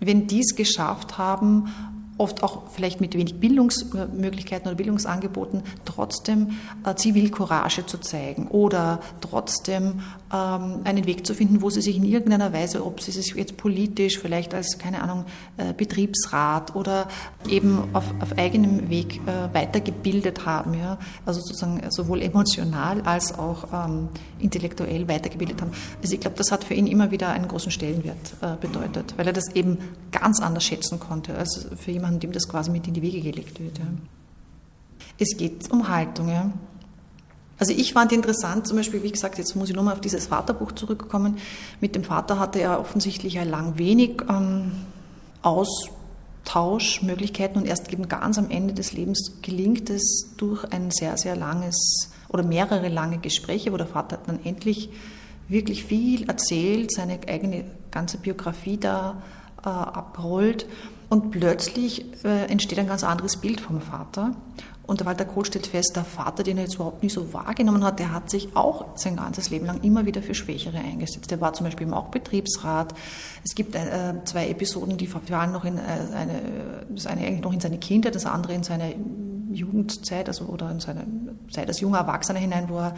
Wenn 0.00 0.26
die 0.26 0.40
es 0.40 0.54
geschafft 0.54 1.18
haben, 1.18 1.68
oft 2.18 2.42
auch 2.42 2.68
vielleicht 2.70 3.00
mit 3.00 3.14
wenig 3.14 3.40
Bildungsmöglichkeiten 3.40 4.66
oder 4.66 4.76
Bildungsangeboten, 4.76 5.62
trotzdem 5.84 6.58
äh, 6.84 6.94
Zivilcourage 6.94 7.86
zu 7.86 7.98
zeigen 7.98 8.48
oder 8.48 9.00
trotzdem 9.20 10.00
ähm, 10.32 10.80
einen 10.84 11.06
Weg 11.06 11.26
zu 11.26 11.34
finden, 11.34 11.62
wo 11.62 11.70
sie 11.70 11.80
sich 11.80 11.96
in 11.96 12.04
irgendeiner 12.04 12.52
Weise, 12.52 12.84
ob 12.84 13.00
sie 13.00 13.12
sich 13.12 13.34
jetzt 13.34 13.56
politisch, 13.56 14.18
vielleicht 14.18 14.52
als, 14.52 14.78
keine 14.78 15.02
Ahnung, 15.02 15.24
äh, 15.56 15.72
Betriebsrat 15.72 16.74
oder 16.74 17.08
eben 17.48 17.84
auf, 17.92 18.04
auf 18.20 18.36
eigenem 18.36 18.90
Weg 18.90 19.20
äh, 19.26 19.54
weitergebildet 19.54 20.44
haben, 20.44 20.74
ja? 20.74 20.98
also 21.24 21.40
sozusagen 21.40 21.80
sowohl 21.90 22.20
emotional 22.22 23.00
als 23.02 23.38
auch 23.38 23.68
ähm, 23.72 24.08
intellektuell 24.38 25.08
weitergebildet 25.08 25.62
haben. 25.62 25.70
Also 26.02 26.14
ich 26.14 26.20
glaube, 26.20 26.36
das 26.36 26.50
hat 26.50 26.64
für 26.64 26.74
ihn 26.74 26.86
immer 26.86 27.10
wieder 27.10 27.28
einen 27.28 27.48
großen 27.48 27.70
Stellenwert 27.70 28.16
äh, 28.40 28.56
bedeutet, 28.60 29.14
weil 29.16 29.26
er 29.26 29.32
das 29.32 29.54
eben 29.54 29.78
ganz 30.10 30.40
anders 30.40 30.64
schätzen 30.64 30.98
konnte 30.98 31.36
als 31.36 31.68
für 31.76 31.90
jemanden, 31.90 32.07
jemandem, 32.08 32.20
dem 32.20 32.32
das 32.32 32.48
quasi 32.48 32.70
mit 32.70 32.86
in 32.86 32.94
die 32.94 33.02
Wege 33.02 33.20
gelegt 33.20 33.60
wird. 33.60 33.78
Ja. 33.78 33.84
Es 35.18 35.36
geht 35.36 35.70
um 35.70 35.88
Haltung. 35.88 36.28
Ja. 36.28 36.50
Also 37.58 37.72
ich 37.72 37.92
fand 37.92 38.12
interessant, 38.12 38.66
zum 38.66 38.78
Beispiel, 38.78 39.02
wie 39.02 39.10
gesagt, 39.10 39.36
jetzt 39.38 39.54
muss 39.56 39.68
ich 39.68 39.74
nochmal 39.74 39.92
auf 39.94 40.00
dieses 40.00 40.28
Vaterbuch 40.28 40.72
zurückkommen. 40.72 41.36
Mit 41.80 41.96
dem 41.96 42.04
Vater 42.04 42.38
hatte 42.38 42.60
er 42.60 42.80
offensichtlich 42.80 43.34
ja 43.34 43.42
lang 43.42 43.76
wenig 43.78 44.22
ähm, 44.28 44.72
Austauschmöglichkeiten 45.42 47.60
und 47.60 47.66
erst 47.66 47.92
eben 47.92 48.08
ganz 48.08 48.38
am 48.38 48.48
Ende 48.50 48.72
des 48.74 48.92
Lebens 48.92 49.38
gelingt 49.42 49.90
es 49.90 50.34
durch 50.36 50.64
ein 50.72 50.92
sehr, 50.92 51.16
sehr 51.16 51.34
langes 51.36 52.10
oder 52.28 52.44
mehrere 52.44 52.88
lange 52.88 53.18
Gespräche, 53.18 53.72
wo 53.72 53.76
der 53.76 53.88
Vater 53.88 54.20
dann 54.24 54.38
endlich 54.44 54.90
wirklich 55.48 55.82
viel 55.84 56.28
erzählt, 56.28 56.92
seine 56.92 57.18
eigene 57.26 57.64
ganze 57.90 58.18
Biografie 58.18 58.76
da 58.76 59.20
äh, 59.64 59.68
abrollt 59.68 60.66
und 61.08 61.30
plötzlich 61.30 62.04
äh, 62.24 62.46
entsteht 62.46 62.78
ein 62.78 62.86
ganz 62.86 63.04
anderes 63.04 63.36
Bild 63.36 63.60
vom 63.60 63.80
Vater. 63.80 64.32
Und 64.86 65.00
der 65.00 65.06
Walter 65.06 65.26
Kohl 65.26 65.44
stellt 65.44 65.66
fest, 65.66 65.96
der 65.96 66.04
Vater, 66.04 66.42
den 66.42 66.56
er 66.56 66.64
jetzt 66.64 66.76
überhaupt 66.76 67.02
nicht 67.02 67.12
so 67.12 67.34
wahrgenommen 67.34 67.84
hat, 67.84 67.98
der 67.98 68.10
hat 68.10 68.30
sich 68.30 68.56
auch 68.56 68.96
sein 68.96 69.16
ganzes 69.16 69.50
Leben 69.50 69.66
lang 69.66 69.82
immer 69.82 70.06
wieder 70.06 70.22
für 70.22 70.34
Schwächere 70.34 70.78
eingesetzt. 70.78 71.30
Der 71.30 71.42
war 71.42 71.52
zum 71.52 71.64
Beispiel 71.64 71.92
auch 71.92 72.06
Betriebsrat. 72.06 72.94
Es 73.44 73.54
gibt 73.54 73.74
äh, 73.74 74.14
zwei 74.24 74.48
Episoden, 74.48 74.96
die 74.96 75.12
waren 75.28 75.52
noch 75.52 75.66
in 75.66 75.76
äh, 75.76 75.80
eine, 76.14 76.86
das 76.88 77.06
eine 77.06 77.26
eigentlich 77.26 77.42
noch 77.42 77.52
in 77.52 77.60
seine 77.60 77.76
Kindheit, 77.76 78.14
das 78.14 78.24
andere 78.24 78.54
in 78.54 78.62
seine 78.62 78.94
Jugendzeit, 79.52 80.26
also 80.26 80.46
oder 80.46 80.70
in 80.70 80.80
seine 80.80 81.04
Zeit 81.50 81.68
als 81.68 81.80
junger 81.80 81.98
Erwachsener 81.98 82.38
hinein, 82.38 82.70
wo 82.70 82.78
er 82.78 82.94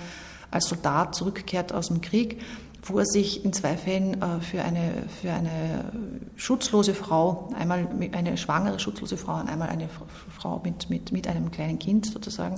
als 0.52 0.66
Soldat 0.66 1.16
zurückkehrt 1.16 1.72
aus 1.72 1.88
dem 1.88 2.00
Krieg 2.00 2.40
wo 2.82 2.98
er 2.98 3.04
sich 3.04 3.44
in 3.44 3.52
zwei 3.52 3.76
Fällen 3.76 4.20
äh, 4.22 4.40
für 4.40 4.62
eine, 4.62 5.04
für 5.20 5.32
eine 5.32 5.92
schutzlose 6.36 6.94
Frau, 6.94 7.50
einmal 7.58 7.88
eine 8.12 8.36
schwangere 8.36 8.78
schutzlose 8.78 9.16
Frau 9.16 9.40
und 9.40 9.48
einmal 9.48 9.68
eine 9.68 9.88
Frau 10.36 10.60
mit, 10.64 10.90
mit, 10.90 11.12
mit 11.12 11.26
einem 11.28 11.50
kleinen 11.50 11.78
Kind 11.78 12.06
sozusagen, 12.06 12.56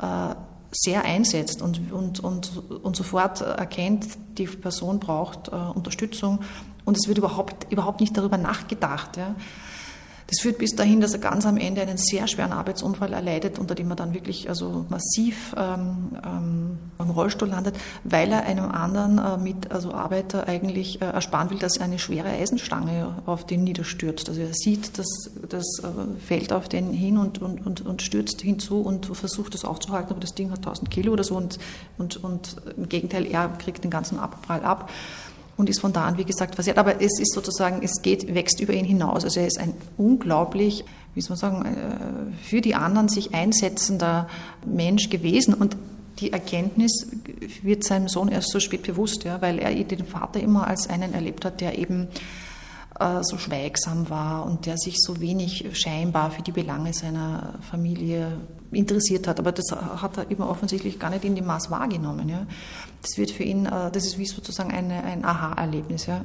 äh, 0.00 0.34
sehr 0.70 1.04
einsetzt 1.04 1.62
und, 1.62 1.92
und, 1.92 2.20
und, 2.20 2.62
und 2.82 2.96
sofort 2.96 3.40
erkennt, 3.40 4.06
die 4.36 4.46
Person 4.46 5.00
braucht 5.00 5.48
äh, 5.48 5.52
Unterstützung 5.52 6.40
und 6.84 6.96
es 6.96 7.08
wird 7.08 7.18
überhaupt, 7.18 7.72
überhaupt 7.72 8.00
nicht 8.00 8.16
darüber 8.16 8.36
nachgedacht. 8.36 9.16
Ja. 9.16 9.34
Das 10.28 10.40
führt 10.40 10.58
bis 10.58 10.76
dahin, 10.76 11.00
dass 11.00 11.14
er 11.14 11.20
ganz 11.20 11.46
am 11.46 11.56
Ende 11.56 11.80
einen 11.80 11.96
sehr 11.96 12.28
schweren 12.28 12.52
Arbeitsunfall 12.52 13.14
erleidet, 13.14 13.58
unter 13.58 13.74
dem 13.74 13.88
er 13.88 13.96
dann 13.96 14.12
wirklich 14.12 14.46
also 14.50 14.84
massiv 14.90 15.54
ähm, 15.56 16.18
ähm, 16.22 16.78
im 16.98 17.10
Rollstuhl 17.10 17.48
landet, 17.48 17.76
weil 18.04 18.30
er 18.30 18.44
einem 18.44 18.70
anderen 18.70 19.16
äh, 19.16 19.38
mit, 19.38 19.72
also 19.72 19.94
Arbeiter 19.94 20.46
eigentlich 20.46 21.00
äh, 21.00 21.06
ersparen 21.06 21.48
will, 21.48 21.58
dass 21.58 21.80
eine 21.80 21.98
schwere 21.98 22.28
Eisenstange 22.28 23.14
auf 23.24 23.46
den 23.46 23.64
niederstürzt. 23.64 24.28
Also 24.28 24.42
er 24.42 24.52
sieht, 24.52 24.98
dass 24.98 25.30
das 25.48 25.64
äh, 25.82 26.20
fällt 26.20 26.52
auf 26.52 26.68
den 26.68 26.92
hin 26.92 27.16
und, 27.16 27.40
und, 27.40 27.64
und, 27.64 27.86
und 27.86 28.02
stürzt 28.02 28.42
hinzu 28.42 28.82
und 28.82 29.06
versucht 29.06 29.54
das 29.54 29.64
aufzuhalten, 29.64 30.10
aber 30.10 30.20
das 30.20 30.34
Ding 30.34 30.50
hat 30.50 30.58
1000 30.58 30.90
Kilo 30.90 31.14
oder 31.14 31.24
so 31.24 31.36
und, 31.36 31.58
und, 31.96 32.22
und 32.22 32.56
im 32.76 32.86
Gegenteil, 32.90 33.24
er 33.24 33.48
kriegt 33.48 33.82
den 33.82 33.90
ganzen 33.90 34.18
Abprall 34.18 34.62
ab 34.62 34.90
und 35.58 35.68
ist 35.68 35.80
von 35.80 35.92
da 35.92 36.06
an, 36.06 36.16
wie 36.16 36.24
gesagt, 36.24 36.54
versiert. 36.54 36.78
Aber 36.78 37.02
es 37.02 37.18
ist 37.18 37.34
sozusagen, 37.34 37.80
es 37.82 38.00
geht, 38.00 38.32
wächst 38.34 38.60
über 38.60 38.72
ihn 38.72 38.84
hinaus. 38.84 39.24
Also 39.24 39.40
er 39.40 39.46
ist 39.48 39.58
ein 39.58 39.74
unglaublich, 39.98 40.84
wie 41.14 41.20
soll 41.20 41.36
man 41.36 41.38
sagen, 41.38 41.64
äh, 41.66 42.44
für 42.44 42.60
die 42.60 42.76
anderen 42.76 43.08
sich 43.08 43.34
einsetzender 43.34 44.28
Mensch 44.64 45.10
gewesen. 45.10 45.52
Und 45.54 45.76
die 46.20 46.32
Erkenntnis 46.32 47.08
wird 47.62 47.82
seinem 47.82 48.08
Sohn 48.08 48.28
erst 48.28 48.50
so 48.50 48.60
spät 48.60 48.84
bewusst, 48.84 49.24
ja, 49.24 49.42
weil 49.42 49.58
er 49.58 49.74
den 49.74 50.06
Vater 50.06 50.40
immer 50.40 50.68
als 50.68 50.88
einen 50.88 51.12
erlebt 51.12 51.44
hat, 51.44 51.60
der 51.60 51.76
eben 51.76 52.06
äh, 53.00 53.22
so 53.22 53.38
schweigsam 53.38 54.10
war 54.10 54.44
und 54.44 54.66
der 54.66 54.76
sich 54.76 54.96
so 54.98 55.20
wenig 55.20 55.66
scheinbar 55.72 56.30
für 56.30 56.42
die 56.42 56.52
Belange 56.52 56.92
seiner 56.92 57.54
Familie 57.70 58.38
interessiert 58.72 59.26
hat. 59.26 59.38
Aber 59.38 59.52
das 59.52 59.70
hat 59.72 60.18
er 60.18 60.30
eben 60.30 60.42
offensichtlich 60.42 60.98
gar 60.98 61.10
nicht 61.10 61.24
in 61.24 61.34
dem 61.34 61.46
Maß 61.46 61.70
wahrgenommen. 61.70 62.28
Ja. 62.28 62.46
Das 63.02 63.16
wird 63.16 63.30
für 63.30 63.44
ihn, 63.44 63.66
äh, 63.66 63.90
das 63.90 64.06
ist 64.06 64.18
wie 64.18 64.26
sozusagen 64.26 64.70
eine, 64.70 65.04
ein 65.04 65.24
Aha-Erlebnis. 65.24 66.06
Ja. 66.06 66.24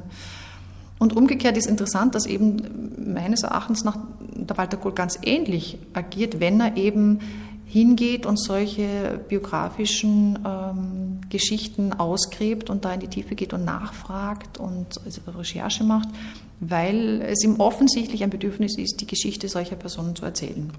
Und 0.98 1.16
umgekehrt 1.16 1.56
ist 1.56 1.66
interessant, 1.66 2.14
dass 2.14 2.26
eben 2.26 3.12
meines 3.12 3.42
Erachtens 3.42 3.84
nach 3.84 3.98
der 4.20 4.56
Walter 4.56 4.76
Kohl 4.76 4.92
ganz 4.92 5.18
ähnlich 5.22 5.78
agiert, 5.92 6.40
wenn 6.40 6.60
er 6.60 6.76
eben 6.76 7.20
hingeht 7.66 8.26
und 8.26 8.36
solche 8.36 9.20
biografischen 9.28 10.38
ähm, 10.46 11.20
Geschichten 11.28 11.92
ausgräbt 11.92 12.70
und 12.70 12.84
da 12.84 12.94
in 12.94 13.00
die 13.00 13.08
Tiefe 13.08 13.34
geht 13.34 13.52
und 13.52 13.64
nachfragt 13.64 14.58
und 14.58 15.00
also 15.04 15.20
Recherche 15.36 15.84
macht, 15.84 16.08
weil 16.60 17.22
es 17.22 17.42
ihm 17.42 17.60
offensichtlich 17.60 18.22
ein 18.22 18.30
Bedürfnis 18.30 18.78
ist, 18.78 19.00
die 19.00 19.06
Geschichte 19.06 19.48
solcher 19.48 19.76
Personen 19.76 20.14
zu 20.14 20.24
erzählen. 20.24 20.72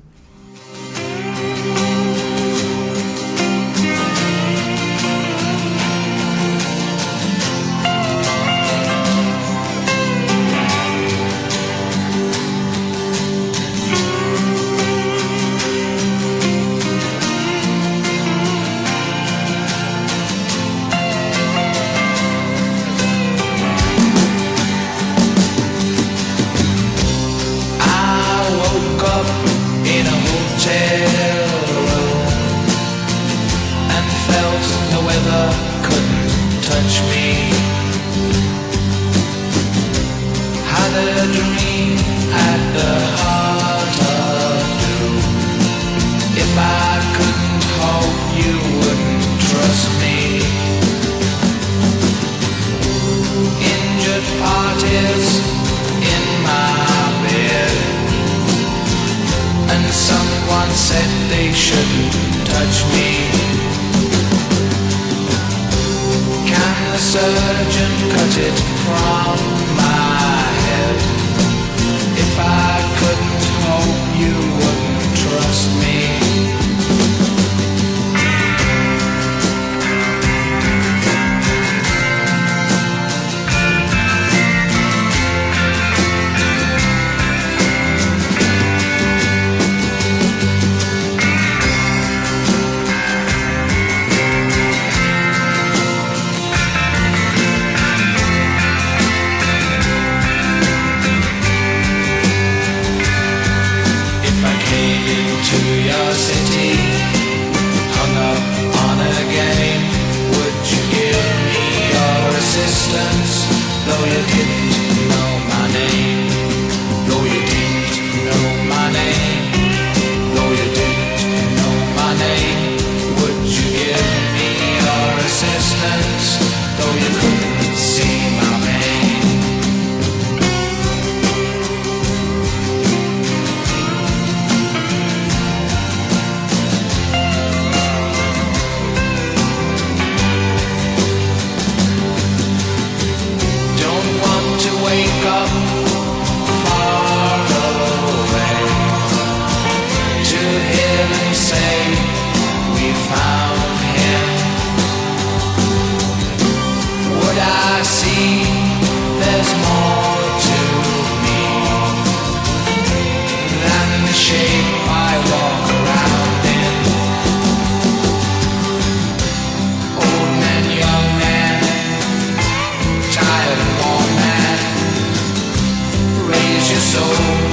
soul. 176.96 177.45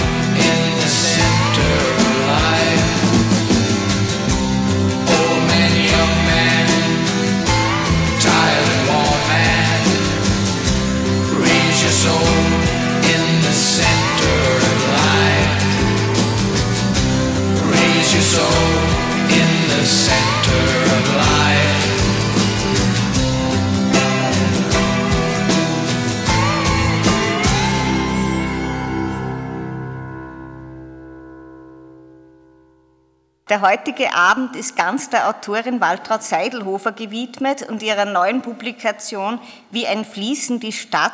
Der 33.52 33.60
heutige 33.60 34.14
Abend 34.14 34.56
ist 34.56 34.76
ganz 34.76 35.10
der 35.10 35.28
Autorin 35.28 35.78
Waltraud 35.78 36.22
Seidelhofer 36.22 36.90
gewidmet 36.92 37.60
und 37.68 37.82
ihrer 37.82 38.06
neuen 38.06 38.40
Publikation 38.40 39.38
Wie 39.70 39.86
ein 39.86 40.06
Fließen 40.06 40.58
die 40.58 40.72
Stadt. 40.72 41.12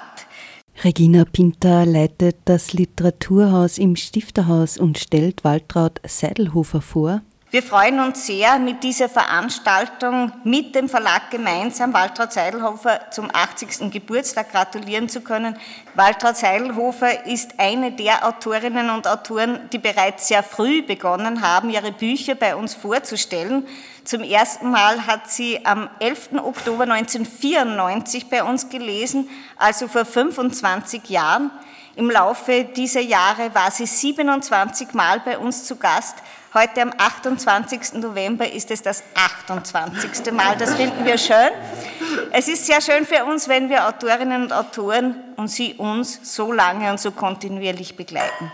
Regina 0.84 1.24
Pinter 1.24 1.84
leitet 1.84 2.36
das 2.44 2.72
Literaturhaus 2.72 3.76
im 3.76 3.96
Stifterhaus 3.96 4.78
und 4.78 4.98
stellt 4.98 5.42
Waltraud 5.42 6.00
Seidelhofer 6.06 6.80
vor. 6.80 7.22
Wir 7.50 7.62
freuen 7.62 7.98
uns 8.00 8.26
sehr, 8.26 8.58
mit 8.58 8.84
dieser 8.84 9.08
Veranstaltung 9.08 10.32
mit 10.44 10.74
dem 10.74 10.86
Verlag 10.86 11.30
gemeinsam 11.30 11.94
Waltraud 11.94 12.30
Seidelhofer 12.30 13.10
zum 13.10 13.30
80. 13.34 13.90
Geburtstag 13.90 14.52
gratulieren 14.52 15.08
zu 15.08 15.22
können. 15.22 15.56
Waltraud 15.94 16.36
Seidelhofer 16.36 17.24
ist 17.24 17.58
eine 17.58 17.90
der 17.92 18.28
Autorinnen 18.28 18.90
und 18.90 19.06
Autoren, 19.08 19.60
die 19.72 19.78
bereits 19.78 20.28
sehr 20.28 20.42
früh 20.42 20.82
begonnen 20.82 21.40
haben, 21.40 21.70
ihre 21.70 21.90
Bücher 21.90 22.34
bei 22.34 22.54
uns 22.54 22.74
vorzustellen. 22.74 23.66
Zum 24.04 24.22
ersten 24.22 24.70
Mal 24.70 25.06
hat 25.06 25.30
sie 25.30 25.64
am 25.64 25.88
11. 26.00 26.32
Oktober 26.44 26.82
1994 26.82 28.28
bei 28.28 28.44
uns 28.44 28.68
gelesen, 28.68 29.26
also 29.56 29.88
vor 29.88 30.04
25 30.04 31.08
Jahren. 31.08 31.50
Im 31.98 32.10
Laufe 32.10 32.64
dieser 32.64 33.00
Jahre 33.00 33.52
war 33.54 33.72
sie 33.72 33.84
27 33.84 34.94
Mal 34.94 35.18
bei 35.18 35.36
uns 35.36 35.64
zu 35.64 35.74
Gast 35.76 36.14
Heute 36.54 36.80
am 36.80 36.94
28. 36.96 37.94
November 37.94 38.50
ist 38.50 38.70
es 38.70 38.80
das 38.80 39.02
28. 39.14 40.32
Mal. 40.32 40.56
Das 40.56 40.74
finden 40.76 41.04
wir 41.04 41.18
schön. 41.18 41.50
Es 42.32 42.48
ist 42.48 42.64
sehr 42.64 42.80
schön 42.80 43.04
für 43.04 43.24
uns, 43.26 43.48
wenn 43.48 43.68
wir 43.68 43.86
Autorinnen 43.86 44.44
und 44.44 44.52
Autoren 44.54 45.14
und 45.36 45.48
sie 45.48 45.74
uns 45.74 46.20
so 46.22 46.50
lange 46.50 46.90
und 46.90 47.00
so 47.00 47.10
kontinuierlich 47.10 47.96
begleiten. 47.96 48.50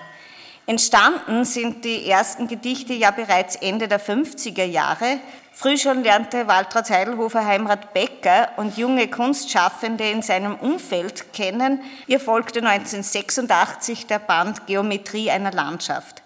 Entstanden 0.67 1.45
sind 1.45 1.85
die 1.85 2.09
ersten 2.09 2.49
Gedichte 2.49 2.95
ja 2.95 3.11
bereits 3.11 3.57
Ende 3.57 3.87
der 3.87 4.01
50er 4.01 4.65
Jahre. 4.65 5.19
Früh 5.53 5.77
schon 5.77 6.03
lernte 6.03 6.47
Waltraud 6.47 6.89
Heidelhofer 6.89 7.45
Heimrat 7.45 7.93
Becker 7.93 8.49
und 8.57 8.79
junge 8.79 9.09
Kunstschaffende 9.09 10.09
in 10.09 10.23
seinem 10.23 10.55
Umfeld 10.55 11.35
kennen. 11.35 11.83
Ihr 12.07 12.19
folgte 12.19 12.61
1986 12.61 14.07
der 14.07 14.21
Band 14.21 14.67
Geometrie 14.67 15.31
einer 15.31 15.53
Landschaft. 15.53 16.23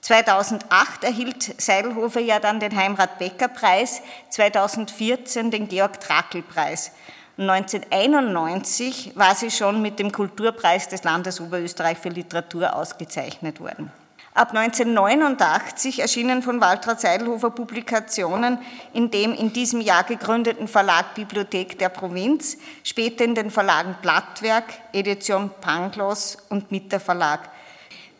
2008 0.00 1.04
erhielt 1.04 1.60
Seidelhofer 1.60 2.20
ja 2.20 2.38
dann 2.38 2.60
den 2.60 2.74
Heimrat-Becker-Preis, 2.74 4.00
2014 4.30 5.50
den 5.50 5.68
Georg-Trakl-Preis. 5.68 6.92
1991 7.38 9.12
war 9.14 9.34
sie 9.34 9.50
schon 9.50 9.82
mit 9.82 9.98
dem 9.98 10.10
Kulturpreis 10.10 10.88
des 10.88 11.04
Landes 11.04 11.38
Oberösterreich 11.38 11.98
für 11.98 12.08
Literatur 12.08 12.74
ausgezeichnet 12.74 13.60
worden. 13.60 13.92
Ab 14.32 14.54
1989 14.54 16.00
erschienen 16.00 16.42
von 16.42 16.60
Waltraud 16.60 17.00
Seidelhofer 17.00 17.50
Publikationen 17.50 18.58
in 18.92 19.10
dem 19.10 19.32
in 19.34 19.52
diesem 19.52 19.80
Jahr 19.80 20.04
gegründeten 20.04 20.68
Verlag 20.68 21.14
Bibliothek 21.14 21.78
der 21.78 21.88
Provinz, 21.90 22.58
später 22.82 23.24
in 23.24 23.34
den 23.34 23.50
Verlagen 23.50 23.96
Blattwerk, 24.02 24.64
Edition 24.92 25.50
Pangloss 25.60 26.36
und 26.50 26.70
Mitter 26.70 27.00
Verlag. 27.00 27.48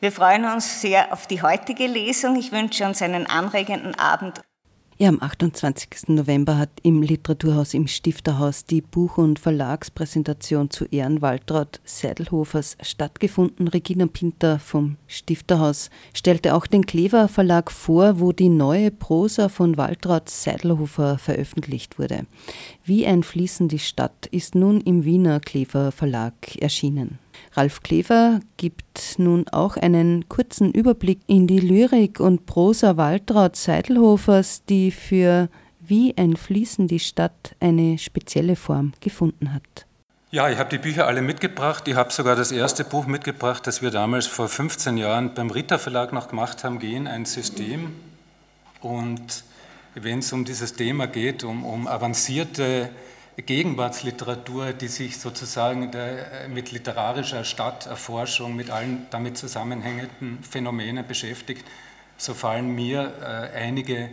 Wir 0.00 0.12
freuen 0.12 0.44
uns 0.44 0.80
sehr 0.80 1.12
auf 1.12 1.26
die 1.26 1.40
heutige 1.42 1.86
Lesung. 1.86 2.36
Ich 2.36 2.52
wünsche 2.52 2.84
uns 2.84 3.00
einen 3.00 3.26
anregenden 3.26 3.94
Abend. 3.94 4.40
Ja, 4.98 5.10
am 5.10 5.20
28. 5.20 6.08
November 6.08 6.56
hat 6.56 6.70
im 6.82 7.02
Literaturhaus 7.02 7.74
im 7.74 7.86
Stifterhaus 7.86 8.64
die 8.64 8.80
Buch- 8.80 9.18
und 9.18 9.38
Verlagspräsentation 9.38 10.70
zu 10.70 10.86
Ehren 10.86 11.20
Waltraud 11.20 11.80
Seidelhofers 11.84 12.78
stattgefunden. 12.80 13.68
Regina 13.68 14.06
Pinter 14.06 14.58
vom 14.58 14.96
Stifterhaus 15.06 15.90
stellte 16.14 16.54
auch 16.54 16.66
den 16.66 16.86
Klever 16.86 17.28
Verlag 17.28 17.70
vor, 17.70 18.20
wo 18.20 18.32
die 18.32 18.48
neue 18.48 18.90
Prosa 18.90 19.50
von 19.50 19.76
Waltraud 19.76 20.30
Seidelhofer 20.30 21.18
veröffentlicht 21.18 21.98
wurde. 21.98 22.24
Wie 22.82 23.06
ein 23.06 23.22
Fließen 23.22 23.68
die 23.68 23.78
Stadt 23.78 24.24
ist 24.30 24.54
nun 24.54 24.80
im 24.80 25.04
Wiener 25.04 25.40
Klever 25.40 25.92
Verlag 25.92 26.56
erschienen. 26.56 27.18
Ralf 27.54 27.82
Klever 27.82 28.40
gibt 28.56 29.18
nun 29.18 29.48
auch 29.48 29.76
einen 29.76 30.28
kurzen 30.28 30.72
Überblick 30.72 31.20
in 31.26 31.46
die 31.46 31.60
Lyrik 31.60 32.20
und 32.20 32.46
Prosa 32.46 32.96
Waltraud 32.96 33.56
Seidelhofers, 33.56 34.64
die 34.64 34.90
für 34.90 35.48
Wie 35.80 36.16
ein 36.16 36.36
Fließen 36.36 36.88
die 36.88 37.00
Stadt 37.00 37.54
eine 37.60 37.98
spezielle 37.98 38.56
Form 38.56 38.92
gefunden 39.00 39.54
hat. 39.54 39.86
Ja, 40.30 40.50
ich 40.50 40.58
habe 40.58 40.68
die 40.68 40.78
Bücher 40.78 41.06
alle 41.06 41.22
mitgebracht. 41.22 41.86
Ich 41.88 41.94
habe 41.94 42.12
sogar 42.12 42.36
das 42.36 42.52
erste 42.52 42.84
Buch 42.84 43.06
mitgebracht, 43.06 43.66
das 43.66 43.80
wir 43.80 43.90
damals 43.90 44.26
vor 44.26 44.48
15 44.48 44.96
Jahren 44.96 45.34
beim 45.34 45.50
Ritter 45.50 45.78
Verlag 45.78 46.12
noch 46.12 46.28
gemacht 46.28 46.64
haben, 46.64 46.78
Gehen, 46.78 47.06
ein 47.06 47.24
System. 47.24 47.94
Und 48.80 49.44
wenn 49.94 50.18
es 50.18 50.32
um 50.32 50.44
dieses 50.44 50.74
Thema 50.74 51.06
geht, 51.06 51.44
um, 51.44 51.64
um 51.64 51.86
avancierte 51.86 52.90
Gegenwartsliteratur, 53.42 54.72
die 54.72 54.88
sich 54.88 55.18
sozusagen 55.18 55.90
der, 55.92 56.48
mit 56.48 56.72
literarischer 56.72 57.44
Stadterforschung, 57.44 58.56
mit 58.56 58.70
allen 58.70 59.06
damit 59.10 59.36
zusammenhängenden 59.36 60.42
Phänomenen 60.42 61.06
beschäftigt, 61.06 61.64
so 62.16 62.32
fallen 62.32 62.74
mir 62.74 63.12
äh, 63.20 63.58
einige 63.58 64.08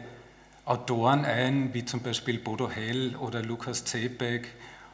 Autoren 0.65 1.25
ein, 1.25 1.73
wie 1.73 1.85
zum 1.85 2.01
Beispiel 2.01 2.39
Bodo 2.39 2.69
Hell 2.69 3.15
oder 3.15 3.41
Lukas 3.41 3.85
Zepek 3.85 4.47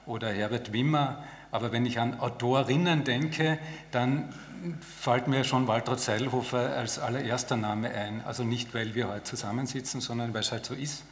oder 0.05 0.31
Herbert 0.31 0.73
Wimmer. 0.73 1.23
Aber 1.51 1.71
wenn 1.71 1.85
ich 1.85 1.99
an 1.99 2.19
Autorinnen 2.19 3.03
denke, 3.03 3.57
dann 3.91 4.33
fällt 5.01 5.27
mir 5.27 5.43
schon 5.43 5.67
Waltraud 5.67 5.99
Seilhofer 5.99 6.75
als 6.75 6.99
allererster 6.99 7.57
Name 7.57 7.89
ein. 7.89 8.21
Also 8.25 8.43
nicht, 8.43 8.73
weil 8.73 8.93
wir 8.93 9.09
heute 9.09 9.23
zusammensitzen, 9.23 10.01
sondern 10.01 10.33
weil 10.33 10.41
es 10.41 10.51
halt 10.51 10.65
so 10.65 10.73
ist. 10.73 11.03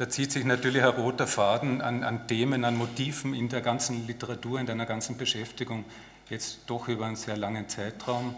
Da 0.00 0.08
zieht 0.08 0.32
sich 0.32 0.46
natürlich 0.46 0.82
ein 0.82 0.88
roter 0.88 1.26
Faden 1.26 1.82
an, 1.82 2.04
an, 2.04 2.26
Themen, 2.26 2.64
an 2.64 2.74
Motiven 2.74 3.34
in 3.34 3.50
der 3.50 3.60
ganzen 3.60 4.06
Literatur, 4.06 4.58
in 4.58 4.64
deiner 4.64 4.86
ganzen 4.86 5.18
Beschäftigung, 5.18 5.84
jetzt 6.30 6.60
doch 6.68 6.88
über 6.88 7.04
einen 7.04 7.16
sehr 7.16 7.36
langen 7.36 7.68
Zeitraum. 7.68 8.34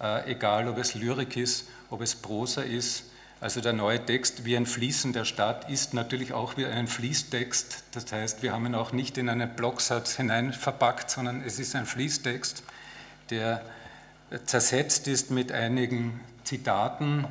Äh, 0.00 0.30
egal, 0.30 0.68
ob 0.68 0.78
es 0.78 0.94
Lyrik 0.94 1.36
ist, 1.36 1.66
ob 1.90 2.02
es 2.02 2.14
Prosa 2.14 2.62
ist. 2.62 3.02
Also 3.40 3.60
der 3.60 3.72
neue 3.72 4.06
Text 4.06 4.44
wie 4.44 4.56
ein 4.56 4.64
Fließen 4.64 5.12
der 5.12 5.24
Stadt 5.24 5.68
ist 5.68 5.92
natürlich 5.92 6.32
auch 6.32 6.56
wie 6.56 6.66
ein 6.66 6.86
Fließtext. 6.86 7.82
Das 7.90 8.12
heißt, 8.12 8.44
wir 8.44 8.52
haben 8.52 8.66
ihn 8.66 8.76
auch 8.76 8.92
nicht 8.92 9.18
in 9.18 9.28
einen 9.28 9.56
Blocksatz 9.56 10.14
hinein 10.14 10.52
verpackt, 10.52 11.10
sondern 11.10 11.42
es 11.44 11.58
ist 11.58 11.74
ein 11.74 11.86
Fließtext, 11.86 12.62
der 13.30 13.60
zersetzt 14.44 15.08
ist 15.08 15.32
mit 15.32 15.50
einigen 15.50 16.20
Zitaten, 16.44 17.26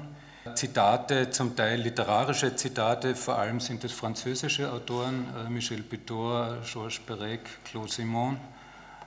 Zitate, 0.53 1.31
zum 1.31 1.55
Teil 1.55 1.81
literarische 1.81 2.55
Zitate, 2.55 3.15
vor 3.15 3.39
allem 3.39 3.59
sind 3.59 3.83
es 3.83 3.91
französische 3.91 4.71
Autoren, 4.71 5.25
äh, 5.43 5.49
Michel 5.49 5.81
Pitor, 5.81 6.57
Georges 6.71 6.99
Perec, 6.99 7.41
Claude 7.65 7.91
Simon. 7.91 8.37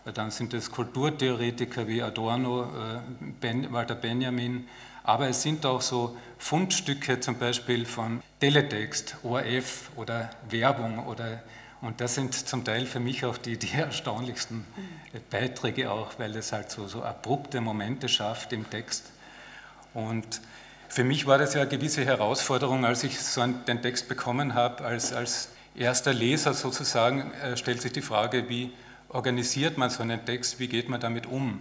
Äh, 0.04 0.12
dann 0.12 0.32
sind 0.32 0.52
es 0.52 0.68
Kulturtheoretiker 0.68 1.86
wie 1.86 2.02
Adorno, 2.02 2.64
äh, 2.64 2.98
ben, 3.40 3.72
Walter 3.72 3.94
Benjamin. 3.94 4.66
Aber 5.04 5.28
es 5.28 5.40
sind 5.40 5.64
auch 5.64 5.80
so 5.80 6.16
Fundstücke 6.38 7.20
zum 7.20 7.38
Beispiel 7.38 7.86
von 7.86 8.20
Teletext, 8.40 9.16
ORF 9.22 9.90
oder 9.94 10.30
Werbung. 10.50 11.06
Oder, 11.06 11.44
und 11.80 12.00
das 12.00 12.16
sind 12.16 12.34
zum 12.34 12.64
Teil 12.64 12.84
für 12.84 13.00
mich 13.00 13.24
auch 13.24 13.38
die, 13.38 13.56
die 13.56 13.70
erstaunlichsten 13.74 14.64
Beiträge 15.30 15.92
auch, 15.92 16.18
weil 16.18 16.34
es 16.34 16.50
halt 16.50 16.72
so, 16.72 16.88
so 16.88 17.04
abrupte 17.04 17.60
Momente 17.60 18.08
schafft 18.08 18.52
im 18.52 18.68
Text. 18.68 19.12
Und 19.94 20.40
für 20.88 21.04
mich 21.04 21.26
war 21.26 21.38
das 21.38 21.54
ja 21.54 21.60
eine 21.60 21.70
gewisse 21.70 22.04
Herausforderung, 22.04 22.84
als 22.84 23.04
ich 23.04 23.20
so 23.20 23.46
den 23.46 23.82
Text 23.82 24.08
bekommen 24.08 24.54
habe, 24.54 24.84
als, 24.84 25.12
als 25.12 25.50
erster 25.74 26.12
Leser 26.12 26.54
sozusagen, 26.54 27.30
äh, 27.42 27.56
stellt 27.56 27.80
sich 27.80 27.92
die 27.92 28.02
Frage, 28.02 28.48
wie 28.48 28.72
organisiert 29.08 29.78
man 29.78 29.90
so 29.90 30.02
einen 30.02 30.24
Text, 30.24 30.58
wie 30.58 30.68
geht 30.68 30.88
man 30.88 31.00
damit 31.00 31.26
um? 31.26 31.60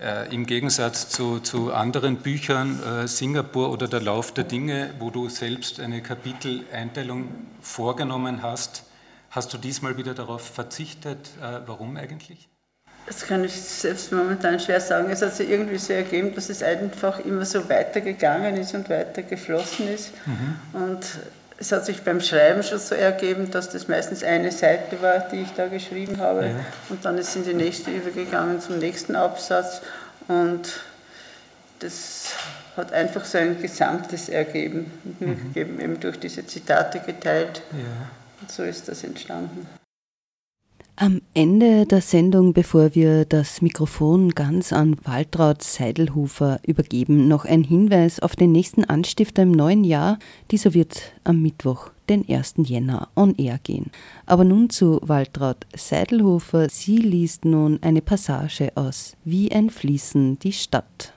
Äh, 0.00 0.32
Im 0.32 0.46
Gegensatz 0.46 1.08
zu, 1.08 1.40
zu 1.40 1.72
anderen 1.72 2.18
Büchern, 2.18 2.80
äh, 2.82 3.08
Singapur 3.08 3.70
oder 3.70 3.88
der 3.88 4.00
Lauf 4.00 4.32
der 4.32 4.44
Dinge, 4.44 4.94
wo 5.00 5.10
du 5.10 5.28
selbst 5.28 5.80
eine 5.80 6.02
Kapiteleinteilung 6.02 7.28
vorgenommen 7.60 8.42
hast, 8.42 8.84
hast 9.30 9.52
du 9.52 9.58
diesmal 9.58 9.96
wieder 9.96 10.14
darauf 10.14 10.42
verzichtet. 10.42 11.30
Äh, 11.40 11.60
warum 11.66 11.96
eigentlich? 11.96 12.48
Das 13.08 13.22
kann 13.22 13.42
ich 13.42 13.54
selbst 13.54 14.12
momentan 14.12 14.60
schwer 14.60 14.82
sagen. 14.82 15.08
Es 15.10 15.22
hat 15.22 15.34
sich 15.34 15.48
irgendwie 15.48 15.78
so 15.78 15.94
ergeben, 15.94 16.34
dass 16.34 16.50
es 16.50 16.62
einfach 16.62 17.18
immer 17.20 17.46
so 17.46 17.66
weitergegangen 17.66 18.54
ist 18.58 18.74
und 18.74 18.90
weiter 18.90 19.22
geflossen 19.22 19.88
ist. 19.88 20.12
Mhm. 20.26 20.56
Und 20.74 21.00
es 21.56 21.72
hat 21.72 21.86
sich 21.86 22.02
beim 22.02 22.20
Schreiben 22.20 22.62
schon 22.62 22.78
so 22.78 22.94
ergeben, 22.94 23.50
dass 23.50 23.70
das 23.70 23.88
meistens 23.88 24.22
eine 24.22 24.52
Seite 24.52 25.00
war, 25.00 25.20
die 25.20 25.40
ich 25.40 25.50
da 25.56 25.68
geschrieben 25.68 26.18
habe. 26.18 26.48
Ja. 26.48 26.50
Und 26.90 27.02
dann 27.06 27.16
ist 27.16 27.34
in 27.34 27.44
die 27.44 27.54
nächste 27.54 27.90
übergegangen 27.90 28.60
zum 28.60 28.78
nächsten 28.78 29.16
Absatz. 29.16 29.80
Und 30.28 30.68
das 31.78 32.34
hat 32.76 32.92
einfach 32.92 33.24
so 33.24 33.38
ein 33.38 33.60
Gesamtes 33.62 34.28
ergeben, 34.28 34.92
mhm. 35.18 35.52
eben 35.56 35.98
durch 35.98 36.20
diese 36.20 36.46
Zitate 36.46 37.00
geteilt. 37.00 37.62
Ja. 37.72 37.78
Und 38.42 38.52
so 38.52 38.64
ist 38.64 38.86
das 38.86 39.02
entstanden. 39.02 39.66
Am 41.00 41.22
Ende 41.32 41.86
der 41.86 42.00
Sendung, 42.00 42.52
bevor 42.54 42.96
wir 42.96 43.24
das 43.24 43.62
Mikrofon 43.62 44.30
ganz 44.30 44.72
an 44.72 44.96
Waltraud 45.04 45.62
Seidelhofer 45.62 46.58
übergeben, 46.66 47.28
noch 47.28 47.44
ein 47.44 47.62
Hinweis 47.62 48.18
auf 48.18 48.34
den 48.34 48.50
nächsten 48.50 48.82
Anstifter 48.82 49.42
im 49.42 49.52
neuen 49.52 49.84
Jahr. 49.84 50.18
Dieser 50.50 50.74
wird 50.74 51.12
am 51.22 51.40
Mittwoch, 51.40 51.90
den 52.08 52.28
1. 52.28 52.54
Jänner, 52.64 53.10
on 53.14 53.36
air 53.36 53.60
gehen. 53.62 53.92
Aber 54.26 54.42
nun 54.42 54.70
zu 54.70 54.98
Waltraud 55.00 55.68
Seidelhofer. 55.72 56.66
Sie 56.68 56.96
liest 56.96 57.44
nun 57.44 57.78
eine 57.80 58.02
Passage 58.02 58.72
aus 58.74 59.12
Wie 59.22 59.52
ein 59.52 59.70
Fließen 59.70 60.40
die 60.40 60.52
Stadt. 60.52 61.12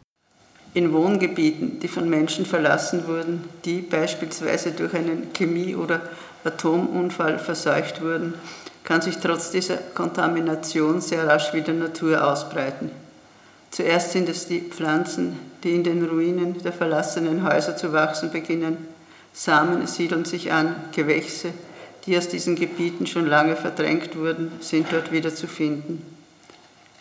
In 0.76 0.94
Wohngebieten, 0.94 1.80
die 1.80 1.88
von 1.88 2.08
Menschen 2.08 2.46
verlassen 2.46 3.08
wurden, 3.08 3.46
die 3.66 3.82
beispielsweise 3.82 4.74
durch 4.74 4.94
einen 4.94 5.34
Chemie- 5.34 5.76
oder 5.76 6.04
Atomunfall 6.44 7.40
verseucht 7.40 8.02
wurden, 8.04 8.36
kann 8.84 9.02
sich 9.02 9.18
trotz 9.18 9.52
dieser 9.52 9.78
Kontamination 9.78 11.02
sehr 11.02 11.28
rasch 11.28 11.54
wieder 11.54 11.74
Natur 11.74 12.26
ausbreiten. 12.26 12.92
Zuerst 13.70 14.12
sind 14.12 14.28
es 14.28 14.48
die 14.48 14.62
Pflanzen, 14.62 15.40
die 15.64 15.76
in 15.76 15.84
den 15.84 16.06
Ruinen 16.06 16.62
der 16.62 16.74
verlassenen 16.74 17.48
Häuser 17.48 17.78
zu 17.78 17.94
wachsen 17.94 18.32
beginnen. 18.32 18.78
Samen 19.34 19.88
siedeln 19.88 20.26
sich 20.26 20.52
an, 20.52 20.76
Gewächse, 20.92 21.54
die 22.06 22.18
aus 22.18 22.28
diesen 22.28 22.56
Gebieten 22.56 23.08
schon 23.08 23.28
lange 23.28 23.56
verdrängt 23.56 24.18
wurden, 24.18 24.52
sind 24.60 24.92
dort 24.92 25.12
wieder 25.12 25.34
zu 25.34 25.48
finden. 25.48 26.04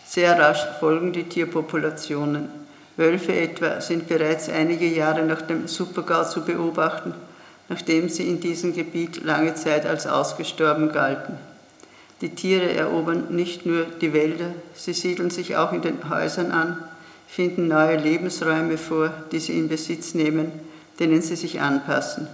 Sehr 0.06 0.38
rasch 0.38 0.64
folgen 0.78 1.12
die 1.12 1.24
Tierpopulationen. 1.24 2.48
Wölfe 2.96 3.32
etwa 3.32 3.80
sind 3.80 4.08
bereits 4.08 4.48
einige 4.48 4.86
Jahre 4.86 5.22
nach 5.22 5.42
dem 5.42 5.66
Supergau 5.66 6.24
zu 6.24 6.44
beobachten, 6.44 7.14
nachdem 7.68 8.08
sie 8.08 8.28
in 8.28 8.40
diesem 8.40 8.74
Gebiet 8.74 9.24
lange 9.24 9.54
Zeit 9.54 9.86
als 9.86 10.06
ausgestorben 10.06 10.92
galten. 10.92 11.49
Die 12.20 12.34
Tiere 12.34 12.72
erobern 12.72 13.28
nicht 13.30 13.64
nur 13.64 13.84
die 13.84 14.12
Wälder, 14.12 14.52
sie 14.74 14.92
siedeln 14.92 15.30
sich 15.30 15.56
auch 15.56 15.72
in 15.72 15.80
den 15.80 16.10
Häusern 16.10 16.52
an, 16.52 16.76
finden 17.26 17.68
neue 17.68 17.96
Lebensräume 17.96 18.76
vor, 18.76 19.12
die 19.32 19.38
sie 19.38 19.58
in 19.58 19.68
Besitz 19.68 20.14
nehmen, 20.14 20.52
denen 20.98 21.22
sie 21.22 21.36
sich 21.36 21.60
anpassen. 21.60 22.28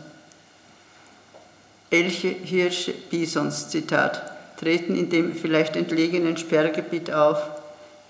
Elche, 1.91 2.29
Hirsche, 2.29 2.95
Bisons, 3.11 3.69
Zitat, 3.69 4.23
treten 4.59 4.97
in 4.97 5.09
dem 5.09 5.35
vielleicht 5.35 5.77
entlegenen 5.77 6.37
Sperrgebiet 6.37 7.13
auf. 7.13 7.39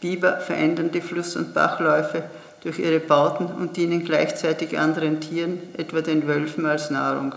Biber 0.00 0.40
verändern 0.40 0.90
die 0.92 1.02
Fluss- 1.02 1.36
und 1.36 1.52
Bachläufe 1.52 2.22
durch 2.62 2.78
ihre 2.78 3.00
Bauten 3.00 3.46
und 3.46 3.76
dienen 3.76 4.04
gleichzeitig 4.04 4.78
anderen 4.78 5.20
Tieren, 5.20 5.60
etwa 5.76 6.00
den 6.00 6.26
Wölfen, 6.26 6.64
als 6.64 6.90
Nahrung. 6.90 7.34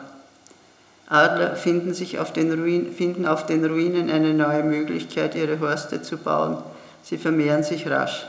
Adler 1.10 1.56
finden, 1.56 1.96
sich 1.96 2.20
auf 2.20 2.32
den 2.32 2.54
Ruin, 2.54 2.94
finden 2.94 3.26
auf 3.26 3.48
den 3.48 3.66
Ruinen 3.66 4.12
eine 4.12 4.34
neue 4.34 4.64
Möglichkeit, 4.64 5.36
ihre 5.36 5.60
Horste 5.60 6.04
zu 6.04 6.18
bauen. 6.18 6.58
Sie 7.04 7.18
vermehren 7.18 7.64
sich 7.64 7.90
rasch. 7.90 8.28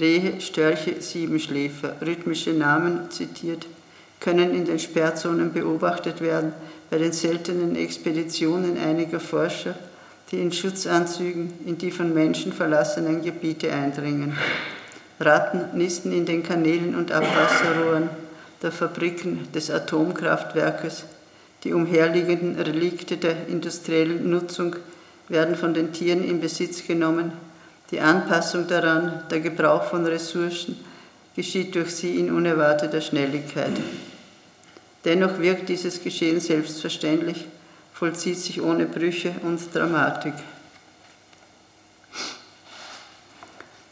Rehe, 0.00 0.40
Störche, 0.40 1.02
Siebenschläfer, 1.02 1.94
rhythmische 2.00 2.52
Namen 2.52 3.10
zitiert, 3.10 3.66
können 4.20 4.54
in 4.54 4.64
den 4.64 4.78
Sperrzonen 4.78 5.52
beobachtet 5.52 6.22
werden 6.22 6.54
bei 6.88 6.96
den 6.96 7.12
seltenen 7.12 7.76
Expeditionen 7.76 8.78
einiger 8.78 9.20
Forscher, 9.20 9.74
die 10.30 10.40
in 10.40 10.52
Schutzanzügen 10.52 11.52
in 11.66 11.76
die 11.76 11.90
von 11.90 12.14
Menschen 12.14 12.54
verlassenen 12.54 13.22
Gebiete 13.22 13.70
eindringen. 13.70 14.38
Ratten 15.20 15.76
nisten 15.76 16.12
in 16.12 16.24
den 16.24 16.42
Kanälen 16.42 16.94
und 16.94 17.12
Abwasserrohren 17.12 18.08
der 18.62 18.72
Fabriken 18.72 19.48
des 19.52 19.70
Atomkraftwerkes 19.70 21.04
die 21.64 21.72
umherliegenden 21.72 22.60
Relikte 22.60 23.16
der 23.16 23.46
industriellen 23.48 24.28
Nutzung 24.28 24.76
werden 25.28 25.56
von 25.56 25.74
den 25.74 25.92
Tieren 25.92 26.24
in 26.24 26.40
Besitz 26.40 26.86
genommen. 26.86 27.32
Die 27.90 28.00
Anpassung 28.00 28.66
daran, 28.66 29.22
der 29.30 29.40
Gebrauch 29.40 29.84
von 29.84 30.04
Ressourcen, 30.06 30.76
geschieht 31.36 31.74
durch 31.74 31.94
sie 31.94 32.18
in 32.18 32.32
unerwarteter 32.32 33.00
Schnelligkeit. 33.00 33.72
Dennoch 35.04 35.38
wirkt 35.38 35.68
dieses 35.68 36.02
Geschehen 36.02 36.40
selbstverständlich, 36.40 37.46
vollzieht 37.92 38.38
sich 38.38 38.60
ohne 38.60 38.86
Brüche 38.86 39.34
und 39.42 39.60
Dramatik. 39.74 40.34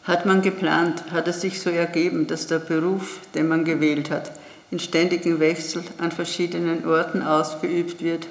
Hat 0.04 0.26
man 0.26 0.42
geplant, 0.42 1.04
hat 1.12 1.28
es 1.28 1.40
sich 1.40 1.60
so 1.60 1.70
ergeben, 1.70 2.26
dass 2.26 2.46
der 2.46 2.58
Beruf, 2.58 3.18
den 3.34 3.48
man 3.48 3.64
gewählt 3.64 4.10
hat, 4.10 4.32
in 4.70 4.78
ständigem 4.78 5.40
Wechsel 5.40 5.82
an 5.98 6.12
verschiedenen 6.12 6.86
Orten 6.86 7.22
ausgeübt 7.22 8.02
wird, 8.02 8.26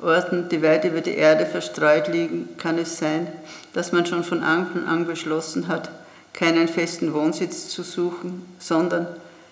Orten, 0.00 0.48
die 0.48 0.62
weit 0.62 0.84
über 0.84 1.00
die 1.00 1.14
Erde 1.14 1.46
verstreut 1.46 2.08
liegen, 2.08 2.48
kann 2.58 2.78
es 2.78 2.98
sein, 2.98 3.28
dass 3.72 3.92
man 3.92 4.04
schon 4.04 4.24
von 4.24 4.42
Anfang 4.42 4.86
an 4.86 5.06
beschlossen 5.06 5.68
hat, 5.68 5.90
keinen 6.32 6.66
festen 6.66 7.12
Wohnsitz 7.12 7.68
zu 7.68 7.82
suchen, 7.82 8.44
sondern 8.58 9.06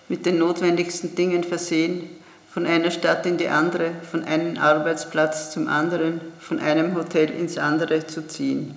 mit 0.09 0.25
den 0.25 0.39
notwendigsten 0.39 1.15
Dingen 1.15 1.43
versehen, 1.43 2.09
von 2.51 2.65
einer 2.65 2.91
Stadt 2.91 3.25
in 3.25 3.37
die 3.37 3.47
andere, 3.47 3.91
von 4.09 4.25
einem 4.25 4.57
Arbeitsplatz 4.57 5.51
zum 5.51 5.69
anderen, 5.69 6.19
von 6.37 6.59
einem 6.59 6.95
Hotel 6.95 7.29
ins 7.29 7.57
andere 7.57 8.05
zu 8.07 8.27
ziehen. 8.27 8.75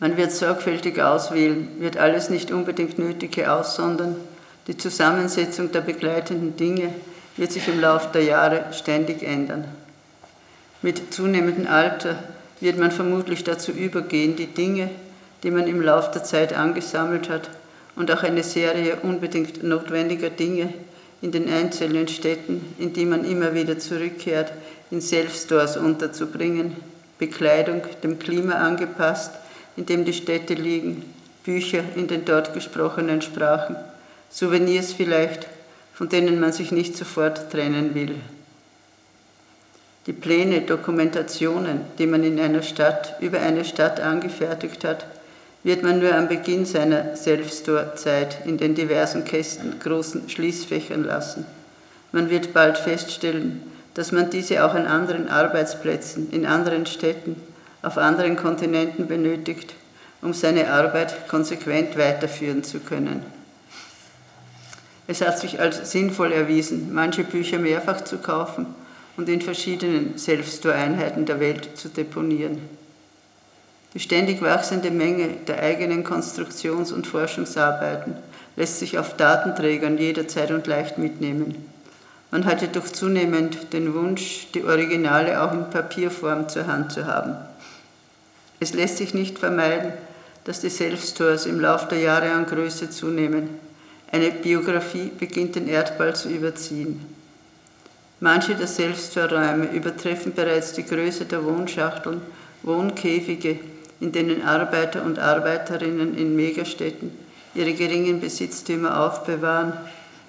Man 0.00 0.18
wird 0.18 0.32
sorgfältig 0.32 1.00
auswählen, 1.00 1.68
wird 1.78 1.96
alles 1.96 2.28
nicht 2.28 2.50
unbedingt 2.50 2.98
Nötige 2.98 3.50
aussondern, 3.50 4.16
die 4.66 4.76
Zusammensetzung 4.76 5.72
der 5.72 5.82
begleitenden 5.82 6.56
Dinge 6.56 6.90
wird 7.36 7.52
sich 7.52 7.68
im 7.68 7.80
Laufe 7.80 8.08
der 8.14 8.22
Jahre 8.22 8.64
ständig 8.72 9.22
ändern. 9.22 9.64
Mit 10.82 11.12
zunehmendem 11.12 11.66
Alter 11.66 12.16
wird 12.60 12.78
man 12.78 12.90
vermutlich 12.90 13.44
dazu 13.44 13.72
übergehen, 13.72 14.36
die 14.36 14.46
Dinge, 14.46 14.90
die 15.42 15.50
man 15.50 15.66
im 15.66 15.82
Laufe 15.82 16.12
der 16.12 16.24
Zeit 16.24 16.52
angesammelt 16.52 17.28
hat, 17.28 17.50
und 17.96 18.10
auch 18.10 18.24
eine 18.24 18.42
Serie 18.42 18.96
unbedingt 19.02 19.62
notwendiger 19.62 20.30
Dinge 20.30 20.72
in 21.22 21.30
den 21.30 21.48
einzelnen 21.48 22.08
Städten, 22.08 22.74
in 22.78 22.92
die 22.92 23.06
man 23.06 23.24
immer 23.24 23.54
wieder 23.54 23.78
zurückkehrt, 23.78 24.52
in 24.90 25.00
Self-Stores 25.00 25.76
unterzubringen, 25.76 26.76
Bekleidung 27.18 27.82
dem 28.02 28.18
Klima 28.18 28.54
angepasst, 28.54 29.32
in 29.76 29.86
dem 29.86 30.04
die 30.04 30.12
Städte 30.12 30.54
liegen, 30.54 31.04
Bücher 31.44 31.84
in 31.94 32.08
den 32.08 32.24
dort 32.24 32.52
gesprochenen 32.52 33.22
Sprachen 33.22 33.76
Souvenirs 34.30 34.92
vielleicht, 34.92 35.46
von 35.92 36.08
denen 36.08 36.40
man 36.40 36.52
sich 36.52 36.72
nicht 36.72 36.96
sofort 36.96 37.50
trennen 37.50 37.94
will. 37.94 38.16
Die 40.06 40.12
Pläne, 40.12 40.60
Dokumentationen, 40.62 41.80
die 41.98 42.06
man 42.06 42.24
in 42.24 42.38
einer 42.38 42.62
Stadt 42.62 43.14
über 43.20 43.40
eine 43.40 43.64
Stadt 43.64 44.00
angefertigt 44.00 44.84
hat, 44.84 45.06
wird 45.62 45.82
man 45.82 45.98
nur 45.98 46.14
am 46.14 46.28
Beginn 46.28 46.66
seiner 46.66 47.16
Self-Store-Zeit 47.16 48.44
in 48.44 48.58
den 48.58 48.74
diversen 48.74 49.24
Kästen 49.24 49.80
großen 49.80 50.28
Schließfächern 50.28 51.04
lassen. 51.04 51.46
Man 52.12 52.28
wird 52.28 52.52
bald 52.52 52.76
feststellen, 52.76 53.62
dass 53.94 54.12
man 54.12 54.28
diese 54.28 54.64
auch 54.64 54.74
an 54.74 54.86
anderen 54.86 55.28
Arbeitsplätzen, 55.28 56.30
in 56.32 56.44
anderen 56.44 56.84
Städten, 56.84 57.36
auf 57.80 57.96
anderen 57.96 58.36
Kontinenten 58.36 59.06
benötigt, 59.06 59.74
um 60.20 60.34
seine 60.34 60.70
Arbeit 60.70 61.28
konsequent 61.28 61.96
weiterführen 61.96 62.62
zu 62.62 62.80
können. 62.80 63.22
Es 65.06 65.20
hat 65.20 65.38
sich 65.38 65.60
als 65.60 65.90
sinnvoll 65.90 66.32
erwiesen, 66.32 66.94
manche 66.94 67.24
Bücher 67.24 67.58
mehrfach 67.58 68.02
zu 68.02 68.18
kaufen 68.18 68.66
und 69.16 69.28
in 69.28 69.42
verschiedenen 69.42 70.18
Self-Store-Einheiten 70.18 71.26
der 71.26 71.40
Welt 71.40 71.76
zu 71.76 71.88
deponieren. 71.88 72.60
Die 73.92 74.00
ständig 74.00 74.42
wachsende 74.42 74.90
Menge 74.90 75.28
der 75.46 75.62
eigenen 75.62 76.04
Konstruktions- 76.04 76.90
und 76.90 77.06
Forschungsarbeiten 77.06 78.16
lässt 78.56 78.78
sich 78.78 78.98
auf 78.98 79.16
Datenträgern 79.16 79.98
jederzeit 79.98 80.50
und 80.50 80.66
leicht 80.66 80.98
mitnehmen. 80.98 81.70
Man 82.30 82.46
hat 82.46 82.62
jedoch 82.62 82.86
zunehmend 82.86 83.72
den 83.72 83.94
Wunsch, 83.94 84.48
die 84.54 84.64
Originale 84.64 85.40
auch 85.40 85.52
in 85.52 85.70
Papierform 85.70 86.48
zur 86.48 86.66
Hand 86.66 86.90
zu 86.90 87.06
haben. 87.06 87.36
Es 88.58 88.72
lässt 88.72 88.96
sich 88.96 89.14
nicht 89.14 89.38
vermeiden, 89.38 89.92
dass 90.42 90.60
die 90.60 90.70
Self-Stores 90.70 91.46
im 91.46 91.60
Laufe 91.60 91.88
der 91.90 92.00
Jahre 92.00 92.32
an 92.32 92.46
Größe 92.46 92.90
zunehmen 92.90 93.50
eine 94.14 94.30
Biografie 94.30 95.10
beginnt 95.18 95.56
den 95.56 95.66
Erdball 95.66 96.14
zu 96.14 96.28
überziehen. 96.28 97.00
Manche 98.20 98.54
der 98.54 98.68
Selbstverräume 98.68 99.72
übertreffen 99.72 100.32
bereits 100.32 100.72
die 100.72 100.84
Größe 100.84 101.24
der 101.24 101.44
Wohnschachteln, 101.44 102.22
Wohnkäfige, 102.62 103.58
in 103.98 104.12
denen 104.12 104.42
Arbeiter 104.42 105.04
und 105.04 105.18
Arbeiterinnen 105.18 106.16
in 106.16 106.36
Megastädten 106.36 107.10
ihre 107.56 107.72
geringen 107.72 108.20
Besitztümer 108.20 109.00
aufbewahren, 109.00 109.72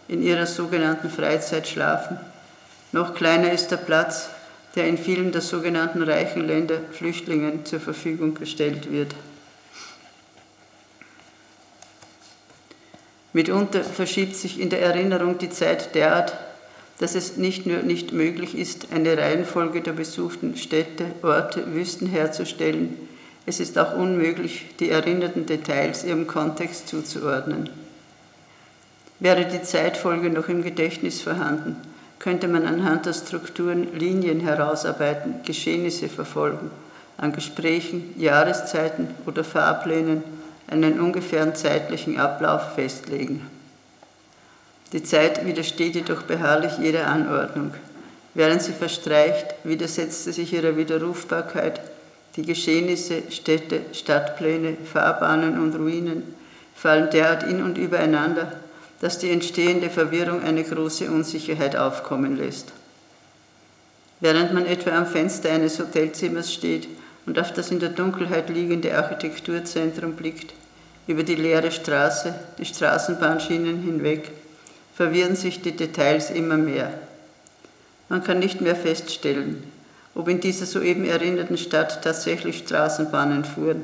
in 0.07 0.23
ihrer 0.23 0.47
sogenannten 0.47 1.11
Freizeit 1.11 1.67
schlafen. 1.67 2.17
Noch 2.91 3.13
kleiner 3.13 3.51
ist 3.51 3.69
der 3.69 3.77
Platz, 3.77 4.29
der 4.75 4.87
in 4.87 4.97
vielen 4.97 5.31
der 5.31 5.41
sogenannten 5.41 6.01
reichen 6.01 6.47
Länder 6.47 6.79
Flüchtlingen 6.91 7.65
zur 7.65 7.79
Verfügung 7.79 8.33
gestellt 8.33 8.91
wird. 8.91 9.13
Mitunter 13.35 13.83
verschiebt 13.83 14.37
sich 14.37 14.61
in 14.61 14.69
der 14.69 14.81
Erinnerung 14.81 15.37
die 15.37 15.49
Zeit 15.49 15.93
derart, 15.93 16.37
dass 16.99 17.15
es 17.15 17.35
nicht 17.35 17.65
nur 17.65 17.79
nicht 17.79 18.13
möglich 18.13 18.57
ist, 18.57 18.93
eine 18.93 19.17
Reihenfolge 19.17 19.81
der 19.81 19.91
besuchten 19.91 20.55
Städte, 20.55 21.03
Orte, 21.21 21.73
Wüsten 21.73 22.07
herzustellen, 22.07 22.95
es 23.45 23.59
ist 23.59 23.77
auch 23.77 23.97
unmöglich, 23.97 24.67
die 24.79 24.89
erinnerten 24.89 25.45
Details 25.45 26.05
ihrem 26.05 26.27
Kontext 26.27 26.87
zuzuordnen. 26.87 27.69
Wäre 29.19 29.43
die 29.43 29.63
Zeitfolge 29.63 30.29
noch 30.29 30.47
im 30.47 30.63
Gedächtnis 30.63 31.21
vorhanden, 31.21 31.75
könnte 32.19 32.47
man 32.47 32.65
anhand 32.65 33.05
der 33.05 33.13
Strukturen 33.13 33.99
Linien 33.99 34.39
herausarbeiten, 34.39 35.41
Geschehnisse 35.45 36.07
verfolgen, 36.07 36.71
an 37.17 37.33
Gesprächen, 37.33 38.13
Jahreszeiten 38.17 39.09
oder 39.25 39.43
Fahrplänen 39.43 40.23
einen 40.67 40.99
ungefähren 40.99 41.55
zeitlichen 41.55 42.19
Ablauf 42.19 42.75
festlegen. 42.75 43.47
Die 44.93 45.03
Zeit 45.03 45.45
widersteht 45.45 45.95
jedoch 45.95 46.23
beharrlich 46.23 46.77
jeder 46.79 47.07
Anordnung. 47.07 47.73
Während 48.33 48.61
sie 48.61 48.73
verstreicht, 48.73 49.55
widersetzt 49.63 50.25
sie 50.25 50.31
sich 50.31 50.53
ihrer 50.53 50.77
Widerrufbarkeit 50.77 51.79
die 52.35 52.41
Geschehnisse, 52.43 53.23
Städte, 53.29 53.81
Stadtpläne, 53.93 54.75
Fahrbahnen 54.91 55.57
und 55.59 55.75
Ruinen 55.75 56.35
fallen 56.75 57.09
derart 57.09 57.43
in 57.43 57.63
und 57.63 57.77
übereinander, 57.77 58.51
dass 58.99 59.17
die 59.17 59.31
entstehende 59.31 59.89
Verwirrung 59.89 60.43
eine 60.43 60.63
große 60.63 61.09
Unsicherheit 61.09 61.75
aufkommen 61.75 62.35
lässt. 62.35 62.73
Während 64.19 64.53
man 64.53 64.65
etwa 64.65 64.91
am 64.91 65.05
Fenster 65.05 65.51
eines 65.51 65.79
Hotelzimmers 65.79 66.53
steht 66.53 66.87
und 67.25 67.39
auf 67.39 67.51
das 67.53 67.71
in 67.71 67.79
der 67.79 67.89
Dunkelheit 67.89 68.49
liegende 68.49 68.95
Architekturzentrum 68.95 70.13
blickt, 70.13 70.53
über 71.07 71.23
die 71.23 71.35
leere 71.35 71.71
Straße, 71.71 72.33
die 72.57 72.65
Straßenbahnschienen 72.65 73.81
hinweg, 73.81 74.31
verwirren 74.95 75.35
sich 75.35 75.61
die 75.61 75.75
Details 75.75 76.31
immer 76.31 76.57
mehr. 76.57 76.91
Man 78.09 78.23
kann 78.23 78.39
nicht 78.39 78.61
mehr 78.61 78.75
feststellen, 78.75 79.63
ob 80.13 80.27
in 80.27 80.39
dieser 80.39 80.65
soeben 80.65 81.05
erinnerten 81.05 81.57
Stadt 81.57 82.03
tatsächlich 82.03 82.59
Straßenbahnen 82.59 83.45
fuhren, 83.45 83.83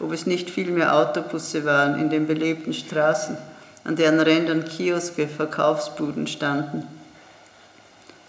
ob 0.00 0.12
es 0.12 0.26
nicht 0.26 0.50
vielmehr 0.50 0.94
Autobusse 0.94 1.64
waren 1.64 1.98
in 2.00 2.10
den 2.10 2.26
belebten 2.26 2.72
Straßen, 2.72 3.36
an 3.84 3.96
deren 3.96 4.20
Rändern 4.20 4.64
Kioske, 4.64 5.28
Verkaufsbuden 5.28 6.26
standen. 6.26 6.84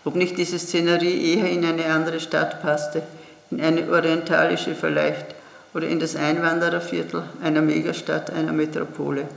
Ob 0.05 0.15
nicht 0.15 0.37
diese 0.37 0.59
Szenerie 0.59 1.35
eher 1.35 1.49
in 1.49 1.65
eine 1.65 1.85
andere 1.85 2.19
Stadt 2.19 2.61
passte, 2.61 3.03
in 3.51 3.62
eine 3.62 3.89
orientalische 3.89 4.75
vielleicht 4.75 5.35
oder 5.73 5.88
in 5.88 5.99
das 5.99 6.15
Einwandererviertel 6.15 7.23
einer 7.41 7.62
Megastadt, 7.62 8.31
einer 8.31 8.53
Metropole. 8.53 9.27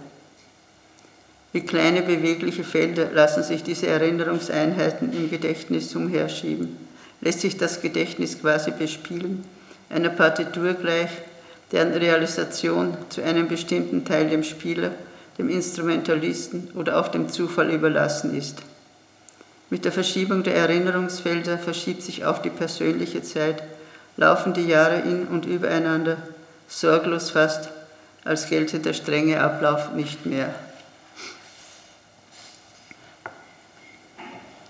Wie 1.53 1.61
kleine 1.61 2.03
bewegliche 2.03 2.65
Felder 2.65 3.11
lassen 3.13 3.43
sich 3.43 3.63
diese 3.63 3.87
Erinnerungseinheiten 3.87 5.13
im 5.13 5.31
Gedächtnis 5.31 5.95
umherschieben 5.95 6.77
lässt 7.23 7.41
sich 7.41 7.57
das 7.57 7.81
Gedächtnis 7.81 8.39
quasi 8.41 8.73
bespielen, 8.73 9.45
einer 9.89 10.11
Partitur 10.11 10.75
gleich, 10.75 11.11
deren 11.71 11.93
Realisation 11.93 12.97
zu 13.09 13.23
einem 13.23 13.49
bestimmten 13.49 14.05
Teil 14.05 14.29
dem 14.29 14.43
Spieler, 14.43 14.91
dem 15.39 15.49
Instrumentalisten 15.49 16.69
oder 16.75 17.01
auch 17.01 17.09
dem 17.09 17.31
Zufall 17.31 17.71
überlassen 17.71 18.37
ist. 18.37 18.59
Mit 19.71 19.87
der 19.87 19.93
Verschiebung 19.93 20.43
der 20.43 20.57
Erinnerungsfelder 20.57 21.57
verschiebt 21.59 22.03
sich 22.03 22.27
auch 22.27 22.39
die 22.39 22.51
persönliche 22.51 23.23
Zeit, 23.23 23.63
laufen 24.17 24.53
die 24.53 24.67
Jahre 24.67 25.01
in 25.01 25.27
und 25.27 25.47
übereinander, 25.47 26.17
sorglos 26.69 27.31
fast, 27.31 27.69
als 28.25 28.49
gelte 28.49 28.79
der 28.79 28.93
strenge 28.93 29.41
Ablauf 29.41 29.93
nicht 29.93 30.27
mehr. 30.27 30.55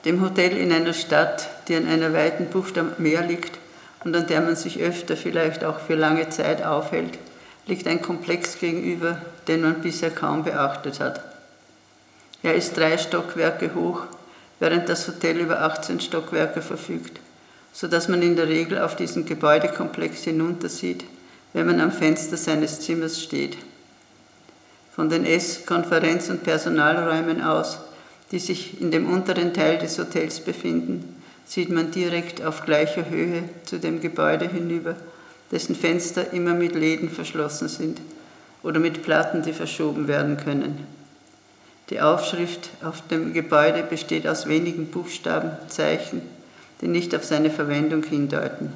Dem 0.05 0.21
Hotel 0.21 0.57
in 0.57 0.73
einer 0.73 0.95
Stadt, 0.95 1.49
die 1.69 1.77
an 1.77 1.87
einer 1.87 2.13
weiten 2.13 2.47
Bucht 2.47 2.77
am 2.77 2.93
Meer 2.99 3.23
liegt 3.23 3.59
und 4.05 4.17
an 4.17 4.27
der 4.27 4.41
man 4.41 4.57
sich 4.57 4.81
öfter, 4.81 5.17
vielleicht 5.17 5.65
auch 5.65 5.79
für 5.79 5.95
lange 5.95 6.29
Zeit 6.29 6.65
aufhält, 6.65 7.19
liegt 7.67 7.87
ein 7.87 8.03
Komplex 8.03 8.59
gegenüber, 8.59 9.19
den 9.47 9.63
man 9.63 9.81
bisher 9.81 10.11
kaum 10.11 10.43
beachtet 10.43 10.99
hat. 10.99 11.23
Er 12.43 12.55
ist 12.55 12.77
drei 12.77 12.99
Stockwerke 12.99 13.75
hoch, 13.75 14.03
während 14.59 14.89
das 14.89 15.07
Hotel 15.07 15.39
über 15.39 15.61
18 15.61 16.01
Stockwerke 16.01 16.63
verfügt, 16.63 17.21
sodass 17.73 18.09
man 18.09 18.23
in 18.23 18.37
der 18.37 18.49
Regel 18.49 18.79
auf 18.79 18.97
diesen 18.97 19.25
Gebäudekomplex 19.27 20.25
hinuntersieht, 20.25 21.05
wenn 21.53 21.67
man 21.67 21.81
am 21.81 21.93
Fenster 21.93 22.37
seines 22.37 22.81
Zimmers 22.81 23.23
steht. 23.23 23.57
Von 24.95 25.09
den 25.09 25.25
Ess-, 25.25 25.65
Konferenz- 25.67 26.29
und 26.29 26.43
Personalräumen 26.43 27.43
aus 27.43 27.79
die 28.33 28.39
sich 28.39 28.81
in 28.81 28.91
dem 28.91 29.13
unteren 29.13 29.53
Teil 29.53 29.79
des 29.79 29.99
Hotels 29.99 30.41
befinden, 30.41 31.23
sieht 31.45 31.69
man 31.69 31.91
direkt 31.91 32.43
auf 32.43 32.65
gleicher 32.65 33.09
Höhe 33.09 33.45
zu 33.65 33.79
dem 33.79 34.01
Gebäude 34.01 34.49
hinüber, 34.49 34.97
dessen 35.51 35.77
Fenster 35.77 36.33
immer 36.33 36.55
mit 36.55 36.75
Läden 36.75 37.11
verschlossen 37.11 37.69
sind 37.69 38.01
oder 38.63 38.81
mit 38.81 39.03
Platten, 39.03 39.43
die 39.43 39.53
verschoben 39.53 40.09
werden 40.09 40.39
können. 40.39 40.87
Die 41.91 42.01
Aufschrift 42.01 42.71
auf 42.83 43.07
dem 43.09 43.35
Gebäude 43.35 43.83
besteht 43.83 44.27
aus 44.27 44.47
wenigen 44.47 44.87
Buchstaben, 44.87 45.51
Zeichen, 45.69 46.23
die 46.83 46.89
nicht 46.89 47.15
auf 47.15 47.25
seine 47.25 47.51
Verwendung 47.51 48.03
hindeuten. 48.03 48.73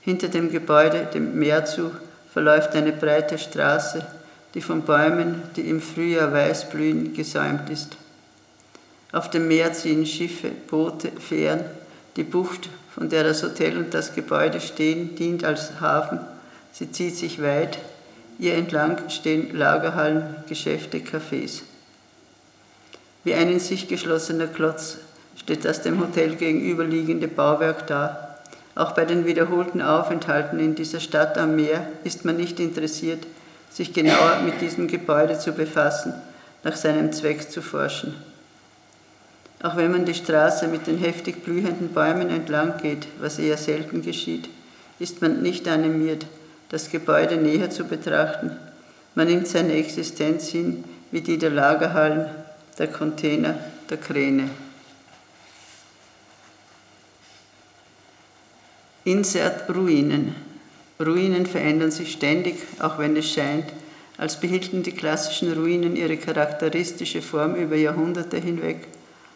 Hinter 0.00 0.28
dem 0.28 0.50
Gebäude, 0.50 1.08
dem 1.12 1.38
Meer 1.38 1.66
zu, 1.66 1.90
verläuft 2.32 2.74
eine 2.74 2.92
breite 2.92 3.36
Straße, 3.36 4.06
die 4.54 4.62
von 4.62 4.82
Bäumen, 4.82 5.42
die 5.56 5.68
im 5.68 5.82
Frühjahr 5.82 6.32
weiß 6.32 6.70
blühen, 6.70 7.12
gesäumt 7.12 7.68
ist. 7.68 7.96
Auf 9.12 9.28
dem 9.28 9.48
Meer 9.48 9.72
ziehen 9.72 10.06
Schiffe, 10.06 10.50
Boote, 10.68 11.10
Fähren. 11.20 11.60
Die 12.16 12.24
Bucht, 12.24 12.68
von 12.94 13.08
der 13.08 13.24
das 13.24 13.42
Hotel 13.42 13.76
und 13.76 13.92
das 13.92 14.14
Gebäude 14.14 14.60
stehen, 14.60 15.14
dient 15.16 15.44
als 15.44 15.80
Hafen. 15.80 16.20
Sie 16.72 16.90
zieht 16.90 17.16
sich 17.16 17.42
weit. 17.42 17.78
Ihr 18.38 18.54
entlang 18.54 19.08
stehen 19.08 19.56
Lagerhallen, 19.56 20.36
Geschäfte, 20.48 20.98
Cafés. 20.98 21.62
Wie 23.24 23.34
ein 23.34 23.50
in 23.50 23.60
sich 23.60 23.88
geschlossener 23.88 24.46
Klotz 24.46 24.98
steht 25.38 25.64
das 25.64 25.82
dem 25.82 26.00
Hotel 26.00 26.36
gegenüberliegende 26.36 27.28
Bauwerk 27.28 27.86
da. 27.86 28.36
Auch 28.74 28.92
bei 28.92 29.04
den 29.04 29.26
wiederholten 29.26 29.82
Aufenthalten 29.82 30.58
in 30.60 30.74
dieser 30.74 31.00
Stadt 31.00 31.38
am 31.38 31.56
Meer 31.56 31.88
ist 32.04 32.24
man 32.24 32.36
nicht 32.36 32.60
interessiert, 32.60 33.26
sich 33.70 33.92
genauer 33.92 34.40
mit 34.44 34.60
diesem 34.60 34.88
Gebäude 34.88 35.38
zu 35.38 35.52
befassen, 35.52 36.14
nach 36.64 36.76
seinem 36.76 37.12
Zweck 37.12 37.50
zu 37.50 37.62
forschen. 37.62 38.14
Auch 39.62 39.76
wenn 39.76 39.90
man 39.90 40.04
die 40.04 40.14
Straße 40.14 40.68
mit 40.68 40.86
den 40.86 40.98
heftig 40.98 41.44
blühenden 41.44 41.88
Bäumen 41.88 42.30
entlang 42.30 42.78
geht, 42.80 43.08
was 43.20 43.38
eher 43.38 43.56
selten 43.56 44.02
geschieht, 44.02 44.48
ist 45.00 45.20
man 45.20 45.42
nicht 45.42 45.66
animiert, 45.66 46.26
das 46.68 46.90
Gebäude 46.90 47.36
näher 47.36 47.70
zu 47.70 47.84
betrachten. 47.84 48.52
Man 49.14 49.26
nimmt 49.26 49.48
seine 49.48 49.72
Existenz 49.72 50.48
hin 50.48 50.84
wie 51.10 51.22
die 51.22 51.38
der 51.38 51.50
Lagerhallen, 51.50 52.26
der 52.78 52.86
Container, 52.88 53.54
der 53.90 53.96
Kräne. 53.96 54.50
Insert 59.08 59.74
Ruinen. 59.74 60.34
Ruinen 61.00 61.46
verändern 61.46 61.90
sich 61.90 62.12
ständig, 62.12 62.56
auch 62.78 62.98
wenn 62.98 63.16
es 63.16 63.32
scheint, 63.32 63.66
als 64.16 64.40
behielten 64.40 64.82
die 64.82 64.92
klassischen 64.92 65.52
Ruinen 65.52 65.96
ihre 65.96 66.16
charakteristische 66.16 67.22
Form 67.22 67.54
über 67.54 67.76
Jahrhunderte 67.76 68.36
hinweg 68.36 68.88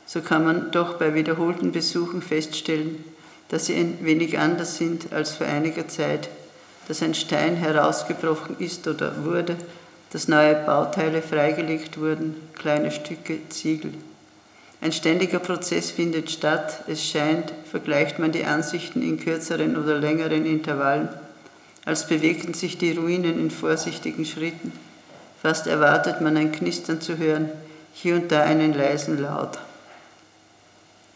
so 0.07 0.21
kann 0.21 0.45
man 0.45 0.71
doch 0.71 0.99
bei 0.99 1.15
wiederholten 1.15 1.73
Besuchen 1.73 2.23
feststellen, 2.23 3.03
dass 3.49 3.67
sie 3.67 3.75
ein 3.75 3.99
wenig 4.03 4.39
anders 4.39 4.77
sind 4.77 5.13
als 5.13 5.33
vor 5.33 5.47
einiger 5.47 5.89
Zeit, 5.89 6.29
dass 6.89 7.03
ein 7.03 7.15
Stein 7.15 7.57
herausgebrochen 7.57 8.57
ist 8.59 8.87
oder 8.87 9.25
wurde, 9.25 9.57
dass 10.11 10.29
neue 10.29 10.55
Bauteile 10.55 11.23
freigelegt 11.23 11.99
wurden, 11.99 12.37
kleine 12.55 12.91
Stücke 12.91 13.39
Ziegel. 13.49 13.93
Ein 14.83 14.91
ständiger 14.91 15.39
Prozess 15.39 15.93
findet 15.93 16.29
statt, 16.29 16.83
es 16.89 17.07
scheint, 17.07 17.53
vergleicht 17.71 18.19
man 18.19 18.33
die 18.33 18.45
Ansichten 18.45 19.01
in 19.01 19.17
kürzeren 19.17 19.77
oder 19.77 19.97
längeren 19.97 20.45
Intervallen, 20.45 21.09
als 21.85 22.09
bewegten 22.09 22.53
sich 22.53 22.79
die 22.79 22.91
Ruinen 22.91 23.39
in 23.39 23.53
vorsichtigen 23.53 24.25
Schritten. 24.25 24.73
Fast 25.41 25.69
erwartet 25.69 26.21
man 26.21 26.37
ein 26.37 26.51
Knistern 26.51 27.01
zu 27.01 27.17
hören, 27.17 27.49
hier 27.95 28.17
und 28.17 28.33
da 28.33 28.43
einen 28.43 28.75
leisen 28.75 29.23
Laut. 29.23 29.57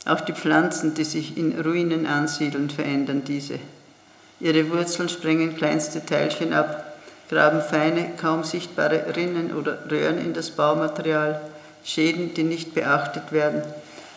Auch 0.04 0.20
die 0.20 0.34
Pflanzen, 0.34 0.94
die 0.94 1.02
sich 1.02 1.36
in 1.36 1.60
Ruinen 1.60 2.06
ansiedeln, 2.06 2.70
verändern 2.70 3.24
diese. 3.24 3.58
Ihre 4.38 4.70
Wurzeln 4.70 5.08
sprengen 5.08 5.56
kleinste 5.56 6.06
Teilchen 6.06 6.52
ab, 6.52 6.98
graben 7.28 7.60
feine, 7.60 8.10
kaum 8.16 8.44
sichtbare 8.44 9.16
Rinnen 9.16 9.52
oder 9.52 9.90
Röhren 9.90 10.18
in 10.18 10.34
das 10.34 10.52
Baumaterial, 10.52 11.40
Schäden, 11.86 12.34
die 12.34 12.42
nicht 12.42 12.74
beachtet 12.74 13.30
werden, 13.30 13.62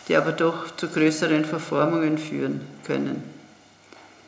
die 0.08 0.16
aber 0.16 0.32
doch 0.32 0.74
zu 0.76 0.88
größeren 0.88 1.44
Verformungen 1.44 2.18
führen 2.18 2.62
können. 2.84 3.22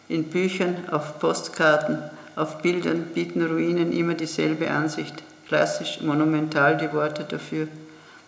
In 0.09 0.24
Büchern, 0.24 0.76
auf 0.90 1.18
Postkarten, 1.18 1.99
auf 2.36 2.62
Bildern 2.62 3.07
bieten 3.14 3.45
Ruinen 3.45 3.93
immer 3.93 4.14
dieselbe 4.14 4.70
Ansicht, 4.70 5.24
klassisch, 5.49 6.01
monumental 6.03 6.76
die 6.76 6.93
Worte 6.93 7.24
dafür. 7.24 7.66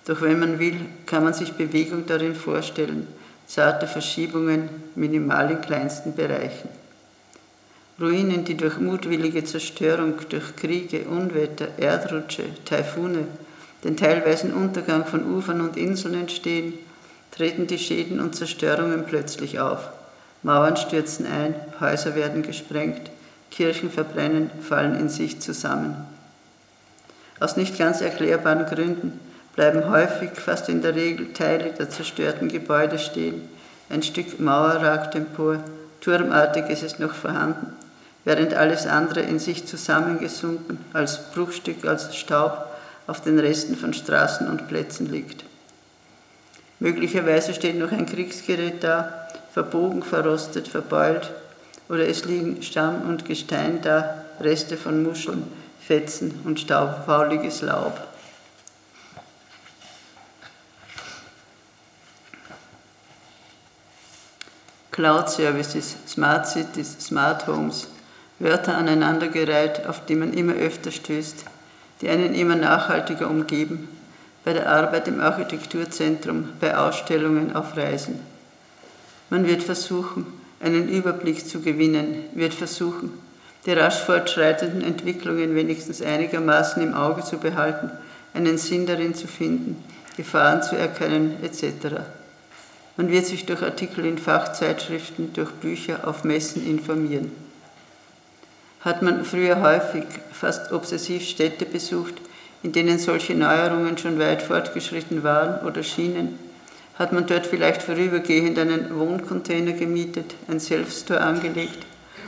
Doch 0.05 0.21
wenn 0.21 0.41
man 0.41 0.59
will, 0.59 0.81
kann 1.07 1.23
man 1.23 1.33
sich 1.33 1.53
Bewegung 1.53 2.07
darin 2.07 2.35
vorstellen, 2.35 3.07
zarte 3.47 3.87
Verschiebungen, 3.87 4.69
minimal 4.97 5.51
in 5.53 5.61
kleinsten 5.61 6.15
Bereichen. 6.15 6.69
Ruinen, 8.01 8.45
die 8.45 8.57
durch 8.57 8.79
mutwillige 8.79 9.45
Zerstörung, 9.45 10.15
durch 10.29 10.57
Kriege, 10.57 11.05
Unwetter, 11.09 11.69
Erdrutsche, 11.79 12.43
Taifune, 12.65 13.29
den 13.85 13.97
teilweisen 13.97 14.53
Untergang 14.53 15.05
von 15.05 15.37
Ufern 15.37 15.61
und 15.61 15.77
Inseln 15.77 16.15
entstehen, 16.15 16.73
treten 17.31 17.67
die 17.67 17.79
Schäden 17.79 18.19
und 18.19 18.35
Zerstörungen 18.35 19.05
plötzlich 19.05 19.61
auf. 19.61 19.91
Mauern 20.43 20.77
stürzen 20.77 21.27
ein, 21.27 21.55
Häuser 21.81 22.15
werden 22.15 22.43
gesprengt, 22.43 23.11
Kirchen 23.51 23.91
verbrennen, 23.91 24.51
fallen 24.61 24.99
in 24.99 25.09
sich 25.09 25.41
zusammen. 25.41 25.97
Aus 27.41 27.57
nicht 27.57 27.79
ganz 27.79 28.01
erklärbaren 28.01 28.67
Gründen 28.67 29.21
bleiben 29.55 29.89
häufig, 29.91 30.31
fast 30.33 30.69
in 30.69 30.83
der 30.83 30.95
Regel, 30.95 31.33
Teile 31.33 31.73
der 31.73 31.91
zerstörten 31.91 32.49
Gebäude 32.49 32.99
stehen. 32.99 33.49
Ein 33.91 34.03
Stück 34.03 34.41
Mauer 34.41 34.77
ragt 34.83 35.15
empor, 35.15 35.59
turmartig 36.01 36.69
ist 36.71 36.83
es 36.83 36.99
noch 36.99 37.13
vorhanden, 37.13 37.73
während 38.25 38.55
alles 38.55 38.87
andere 38.87 39.21
in 39.21 39.39
sich 39.39 39.67
zusammengesunken, 39.67 40.79
als 40.93 41.31
Bruchstück, 41.33 41.85
als 41.85 42.17
Staub 42.17 42.74
auf 43.07 43.21
den 43.21 43.39
Resten 43.39 43.77
von 43.77 43.93
Straßen 43.95 44.49
und 44.49 44.69
Plätzen 44.69 45.11
liegt. 45.11 45.45
Möglicherweise 46.81 47.55
steht 47.55 47.79
noch 47.79 47.93
ein 47.93 48.07
Kriegsgerät 48.07 48.83
da, 48.83 49.29
verbogen, 49.53 50.03
verrostet, 50.03 50.69
verbeult, 50.69 51.31
oder 51.89 52.09
es 52.09 52.25
liegen 52.25 52.63
Stamm 52.63 53.09
und 53.09 53.25
Gestein 53.25 53.81
da, 53.83 54.25
Reste 54.41 54.77
von 54.77 55.03
Muscheln, 55.03 55.45
Fetzen 55.81 56.41
und 56.45 56.59
staubfauliges 56.61 57.63
Laub. 57.63 58.01
Cloud 64.91 65.29
Services, 65.29 65.97
Smart 66.07 66.47
Cities, 66.47 66.97
Smart 67.01 67.47
Homes, 67.47 67.89
Wörter 68.39 68.77
aneinandergereiht, 68.77 69.87
auf 69.87 70.07
die 70.07 70.15
man 70.15 70.33
immer 70.33 70.55
öfter 70.55 70.91
stößt, 70.91 71.45
die 72.05 72.11
einen 72.11 72.35
immer 72.35 72.55
nachhaltiger 72.55 73.31
umgeben, 73.31 73.89
bei 74.45 74.53
der 74.53 74.69
Arbeit 74.69 75.09
im 75.09 75.21
Architekturzentrum, 75.21 76.51
bei 76.61 76.77
Ausstellungen, 76.77 77.57
auf 77.57 77.79
Reisen. 77.79 78.21
Man 79.31 79.47
wird 79.47 79.63
versuchen, 79.63 80.27
einen 80.61 80.87
Überblick 80.91 81.49
zu 81.49 81.63
gewinnen, 81.63 82.25
wird 82.35 82.53
versuchen, 82.53 83.11
die 83.65 83.73
rasch 83.73 84.01
fortschreitenden 84.01 84.83
Entwicklungen 84.83 85.55
wenigstens 85.55 86.03
einigermaßen 86.03 86.83
im 86.83 86.93
Auge 86.93 87.23
zu 87.23 87.39
behalten, 87.39 87.91
einen 88.35 88.59
Sinn 88.59 88.85
darin 88.85 89.15
zu 89.15 89.27
finden, 89.27 89.83
Gefahren 90.15 90.63
zu 90.63 90.77
erkennen 90.77 91.39
etc. 91.43 92.03
Man 92.99 93.11
wird 93.11 93.25
sich 93.25 93.47
durch 93.47 93.63
Artikel 93.63 94.05
in 94.05 94.19
Fachzeitschriften, 94.19 95.33
durch 95.33 95.53
Bücher 95.53 96.07
auf 96.07 96.23
Messen 96.23 96.67
informieren. 96.67 97.33
Hat 98.85 99.01
man 99.01 99.25
früher 99.25 99.63
häufig, 99.63 100.05
fast 100.31 100.71
obsessiv 100.71 101.27
Städte 101.27 101.65
besucht, 101.65 102.15
in 102.63 102.73
denen 102.73 102.99
solche 102.99 103.35
Neuerungen 103.35 103.97
schon 103.97 104.19
weit 104.19 104.43
fortgeschritten 104.43 105.23
waren 105.23 105.67
oder 105.67 105.83
schienen, 105.83 106.39
hat 106.99 107.13
man 107.13 107.27
dort 107.27 107.47
vielleicht 107.47 107.83
vorübergehend 107.83 108.59
einen 108.59 108.95
Wohncontainer 108.95 109.73
gemietet, 109.73 110.35
ein 110.49 110.61
Self-Store 110.61 111.21
angelegt 111.21 111.87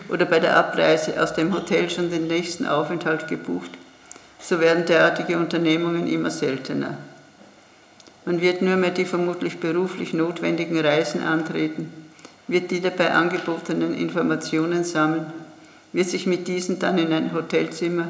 oder 0.08 0.24
bei 0.24 0.40
der 0.40 0.56
Abreise 0.56 1.22
aus 1.22 1.34
dem 1.34 1.54
Hotel 1.54 1.90
schon 1.90 2.10
den 2.10 2.26
nächsten 2.26 2.66
Aufenthalt 2.66 3.28
gebucht, 3.28 3.70
so 4.40 4.58
werden 4.58 4.86
derartige 4.86 5.38
Unternehmungen 5.38 6.06
immer 6.06 6.30
seltener. 6.30 6.96
Man 8.24 8.40
wird 8.40 8.62
nur 8.62 8.76
mehr 8.76 8.90
die 8.90 9.04
vermutlich 9.04 9.60
beruflich 9.60 10.14
notwendigen 10.14 10.80
Reisen 10.80 11.22
antreten, 11.22 11.92
wird 12.48 12.70
die 12.70 12.80
dabei 12.80 13.12
angebotenen 13.12 13.94
Informationen 13.94 14.84
sammeln, 14.84 15.26
wird 15.96 16.10
sich 16.10 16.26
mit 16.26 16.46
diesen 16.46 16.78
dann 16.78 16.98
in 16.98 17.10
ein 17.10 17.32
Hotelzimmer, 17.32 18.08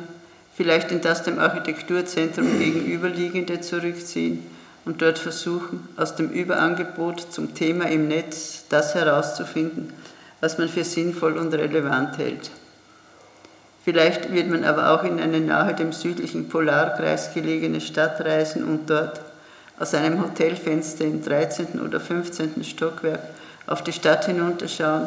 vielleicht 0.57 0.91
in 0.91 1.03
das 1.03 1.22
dem 1.22 1.39
Architekturzentrum 1.39 2.59
gegenüberliegende 2.59 3.61
zurückziehen 3.61 4.45
und 4.84 5.03
dort 5.03 5.20
versuchen, 5.20 5.87
aus 5.97 6.16
dem 6.16 6.30
Überangebot 6.30 7.32
zum 7.32 7.55
Thema 7.55 7.84
im 7.84 8.09
Netz 8.09 8.64
das 8.70 8.97
herauszufinden, 8.97 9.93
was 10.41 10.59
man 10.59 10.68
für 10.68 10.82
sinnvoll 10.82 11.39
und 11.39 11.55
relevant 11.55 12.18
hält. 12.18 12.51
Vielleicht 13.84 14.32
wird 14.32 14.49
man 14.49 14.64
aber 14.64 14.91
auch 14.91 15.05
in 15.05 15.20
eine 15.20 15.39
nahe 15.39 15.72
dem 15.72 15.93
südlichen 15.93 16.49
Polarkreis 16.49 17.34
gelegene 17.34 17.80
Stadt 17.80 18.20
reisen 18.20 18.64
und 18.64 18.91
dort 18.91 19.20
aus 19.78 19.95
einem 19.95 20.20
Hotelfenster 20.24 21.05
im 21.05 21.22
13. 21.22 21.80
oder 21.80 22.01
15. 22.01 22.64
Stockwerk 22.64 23.20
auf 23.68 23.84
die 23.84 23.93
Stadt 23.93 24.26
hinunterschauen, 24.26 25.07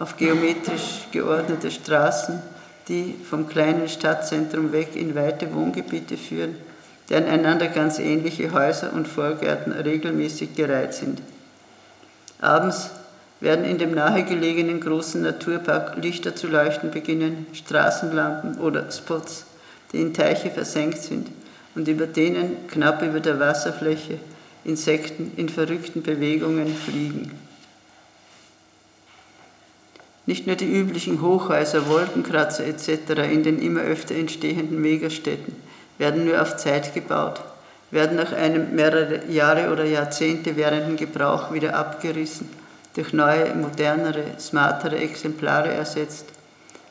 auf 0.00 0.16
geometrisch 0.16 1.06
geordnete 1.12 1.70
Straßen, 1.70 2.40
die 2.88 3.14
vom 3.28 3.46
kleinen 3.48 3.88
Stadtzentrum 3.88 4.72
weg 4.72 4.96
in 4.96 5.14
weite 5.14 5.54
Wohngebiete 5.54 6.16
führen, 6.16 6.56
deren 7.10 7.26
einander 7.26 7.68
ganz 7.68 7.98
ähnliche 7.98 8.52
Häuser 8.52 8.92
und 8.94 9.06
Vorgärten 9.06 9.72
regelmäßig 9.72 10.56
gereiht 10.56 10.94
sind. 10.94 11.20
Abends 12.40 12.90
werden 13.40 13.66
in 13.66 13.76
dem 13.76 13.92
nahegelegenen 13.92 14.80
großen 14.80 15.20
Naturpark 15.20 15.96
Lichter 16.02 16.34
zu 16.34 16.48
leuchten 16.48 16.90
beginnen, 16.90 17.46
Straßenlampen 17.52 18.58
oder 18.58 18.90
Spots, 18.90 19.44
die 19.92 20.00
in 20.00 20.14
Teiche 20.14 20.50
versenkt 20.50 20.98
sind 20.98 21.28
und 21.74 21.86
über 21.88 22.06
denen, 22.06 22.66
knapp 22.68 23.02
über 23.02 23.20
der 23.20 23.38
Wasserfläche, 23.38 24.18
Insekten 24.64 25.32
in 25.36 25.50
verrückten 25.50 26.02
Bewegungen 26.02 26.74
fliegen. 26.74 27.49
Nicht 30.30 30.46
nur 30.46 30.54
die 30.54 30.72
üblichen 30.72 31.22
Hochhäuser, 31.22 31.88
Wolkenkratzer 31.88 32.64
etc. 32.64 33.32
in 33.32 33.42
den 33.42 33.60
immer 33.60 33.80
öfter 33.80 34.14
entstehenden 34.14 34.80
Megastädten 34.80 35.56
werden 35.98 36.24
nur 36.24 36.40
auf 36.40 36.56
Zeit 36.56 36.94
gebaut, 36.94 37.40
werden 37.90 38.16
nach 38.16 38.32
einem 38.32 38.76
mehrere 38.76 39.26
Jahre 39.28 39.72
oder 39.72 39.84
Jahrzehnte 39.84 40.56
währenden 40.56 40.96
Gebrauch 40.96 41.52
wieder 41.52 41.74
abgerissen, 41.74 42.48
durch 42.94 43.12
neue, 43.12 43.52
modernere, 43.56 44.22
smartere 44.38 44.98
Exemplare 44.98 45.72
ersetzt 45.72 46.26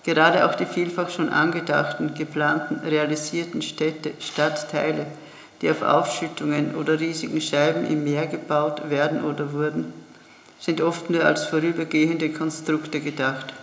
Gerade 0.03 0.45
auch 0.45 0.55
die 0.55 0.65
vielfach 0.65 1.09
schon 1.09 1.29
angedachten, 1.29 2.13
geplanten, 2.13 2.81
realisierten 2.85 3.61
Städte, 3.61 4.11
Stadtteile, 4.19 5.05
die 5.61 5.71
auf 5.71 5.81
Aufschüttungen 5.81 6.75
oder 6.75 6.99
riesigen 6.99 7.39
Scheiben 7.39 7.87
im 7.87 8.03
Meer 8.03 8.27
gebaut 8.27 8.89
werden 8.89 9.23
oder 9.23 9.53
wurden, 9.53 9.93
sind 10.59 10.81
oft 10.81 11.09
nur 11.09 11.23
als 11.23 11.45
vorübergehende 11.45 12.29
Konstrukte 12.29 12.99
gedacht. 12.99 13.53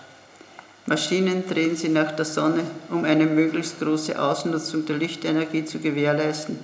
Maschinen 0.86 1.46
drehen 1.48 1.76
sie 1.76 1.88
nach 1.88 2.12
der 2.12 2.24
Sonne, 2.24 2.62
um 2.90 3.04
eine 3.04 3.26
möglichst 3.26 3.80
große 3.80 4.20
Ausnutzung 4.20 4.86
der 4.86 4.96
Lichtenergie 4.96 5.64
zu 5.64 5.78
gewährleisten, 5.78 6.58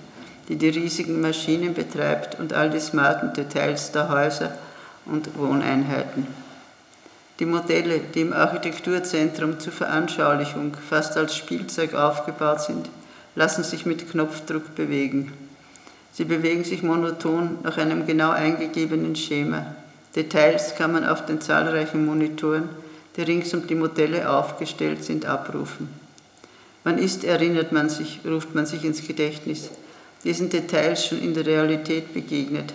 die 0.48 0.56
die 0.56 0.68
riesigen 0.68 1.20
Maschinen 1.20 1.74
betreibt 1.74 2.38
und 2.38 2.52
all 2.52 2.70
die 2.70 2.80
smarten 2.80 3.32
Details 3.32 3.90
der 3.92 4.08
Häuser 4.08 4.56
und 5.06 5.36
Wohneinheiten. 5.36 6.26
Die 7.40 7.46
Modelle, 7.46 7.98
die 7.98 8.20
im 8.20 8.32
Architekturzentrum 8.32 9.58
zur 9.58 9.72
Veranschaulichung 9.72 10.76
fast 10.88 11.16
als 11.16 11.36
Spielzeug 11.36 11.94
aufgebaut 11.94 12.60
sind, 12.60 12.88
lassen 13.34 13.64
sich 13.64 13.86
mit 13.86 14.08
Knopfdruck 14.08 14.76
bewegen. 14.76 15.32
Sie 16.12 16.24
bewegen 16.24 16.62
sich 16.62 16.84
monoton 16.84 17.58
nach 17.64 17.78
einem 17.78 18.06
genau 18.06 18.30
eingegebenen 18.30 19.16
Schema. 19.16 19.74
Details 20.14 20.74
kann 20.76 20.92
man 20.92 21.06
auf 21.06 21.26
den 21.26 21.40
zahlreichen 21.40 22.04
Monitoren, 22.04 22.68
die 23.16 23.22
rings 23.22 23.54
um 23.54 23.66
die 23.66 23.74
Modelle 23.74 24.30
aufgestellt 24.30 25.04
sind, 25.04 25.26
abrufen. 25.26 25.88
Man 26.84 26.98
ist, 26.98 27.24
erinnert 27.24 27.72
man 27.72 27.88
sich, 27.88 28.20
ruft 28.26 28.54
man 28.54 28.66
sich 28.66 28.84
ins 28.84 29.06
Gedächtnis, 29.06 29.70
diesen 30.24 30.50
Details 30.50 31.06
schon 31.06 31.22
in 31.22 31.34
der 31.34 31.46
Realität 31.46 32.12
begegnet, 32.12 32.72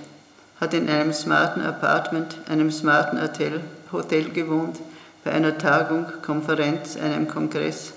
hat 0.60 0.74
in 0.74 0.90
einem 0.90 1.14
smarten 1.14 1.62
Apartment, 1.62 2.38
einem 2.50 2.72
smarten 2.72 3.22
Hotel 3.22 3.62
Hotel 3.92 4.30
gewohnt, 4.32 4.78
bei 5.24 5.32
einer 5.32 5.58
Tagung, 5.58 6.06
Konferenz, 6.22 6.98
einem 6.98 7.28
Kongress, 7.28 7.94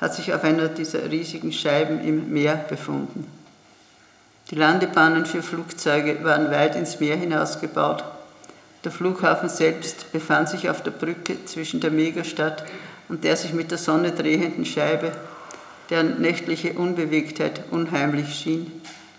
hat 0.00 0.14
sich 0.14 0.32
auf 0.34 0.42
einer 0.42 0.68
dieser 0.68 1.10
riesigen 1.10 1.52
Scheiben 1.52 2.00
im 2.02 2.32
Meer 2.32 2.56
befunden. 2.56 3.26
Die 4.50 4.56
Landebahnen 4.56 5.24
für 5.26 5.42
Flugzeuge 5.42 6.22
waren 6.24 6.50
weit 6.50 6.76
ins 6.76 7.00
Meer 7.00 7.16
hinausgebaut. 7.16 8.04
Der 8.84 8.90
Flughafen 8.90 9.48
selbst 9.48 10.10
befand 10.10 10.48
sich 10.48 10.68
auf 10.68 10.82
der 10.82 10.90
Brücke 10.90 11.44
zwischen 11.44 11.80
der 11.80 11.90
Megastadt 11.90 12.64
und 13.08 13.22
der 13.22 13.36
sich 13.36 13.52
mit 13.52 13.70
der 13.70 13.78
Sonne 13.78 14.10
drehenden 14.10 14.64
Scheibe, 14.64 15.12
deren 15.90 16.20
nächtliche 16.20 16.72
Unbewegtheit 16.72 17.62
unheimlich 17.70 18.34
schien, 18.34 18.72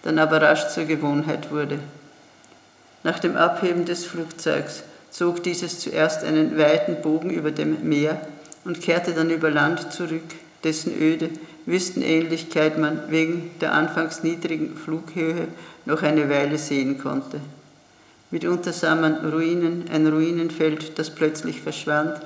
dann 0.03 0.20
aber 0.20 0.41
rasch 0.41 0.68
zur 0.70 0.84
Gewohnheit 0.86 1.51
wurde. 1.51 1.80
Nach 3.03 3.20
dem 3.20 3.38
Abheben 3.38 3.86
des 3.86 4.05
Flugzeugs 4.05 4.84
zog 5.11 5.43
dieses 5.43 5.80
zuerst 5.80 6.24
einen 6.24 6.57
weiten 6.57 7.01
Bogen 7.01 7.30
über 7.30 7.51
dem 7.51 7.88
Meer 7.88 8.20
und 8.66 8.82
kehrte 8.82 9.14
dann 9.14 9.30
über 9.30 9.49
Land 9.49 9.93
zurück, 9.93 10.24
dessen 10.64 10.93
öde 10.99 11.30
Wüstenähnlichkeit 11.66 12.78
man 12.78 13.09
wegen 13.09 13.51
der 13.61 13.74
anfangs 13.74 14.24
niedrigen 14.24 14.76
Flughöhe 14.76 15.47
noch 15.86 16.01
eine 16.01 16.30
Weile 16.30 16.57
sehen 16.57 16.97
konnte. 16.97 17.39
Mitunter 18.34 18.74
sah 18.74 18.96
man 18.96 19.32
Ruinen, 19.32 19.86
ein 19.94 20.08
Ruinenfeld, 20.08 20.98
das 20.98 21.12
plötzlich 21.12 21.62
verschwand, 21.62 22.20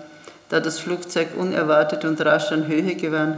da 0.48 0.62
das 0.62 0.80
Flugzeug 0.80 1.36
unerwartet 1.36 2.06
und 2.06 2.22
rasch 2.22 2.54
an 2.54 2.66
Höhe 2.66 2.96
gewann, 2.96 3.38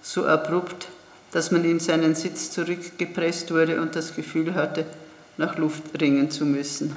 so 0.00 0.24
abrupt, 0.24 0.88
dass 1.32 1.50
man 1.50 1.62
in 1.66 1.78
seinen 1.78 2.14
Sitz 2.14 2.50
zurückgepresst 2.52 3.50
wurde 3.50 3.82
und 3.82 3.96
das 3.96 4.16
Gefühl 4.16 4.54
hatte, 4.54 4.86
nach 5.36 5.58
Luft 5.58 5.82
ringen 6.00 6.30
zu 6.30 6.46
müssen. 6.46 6.96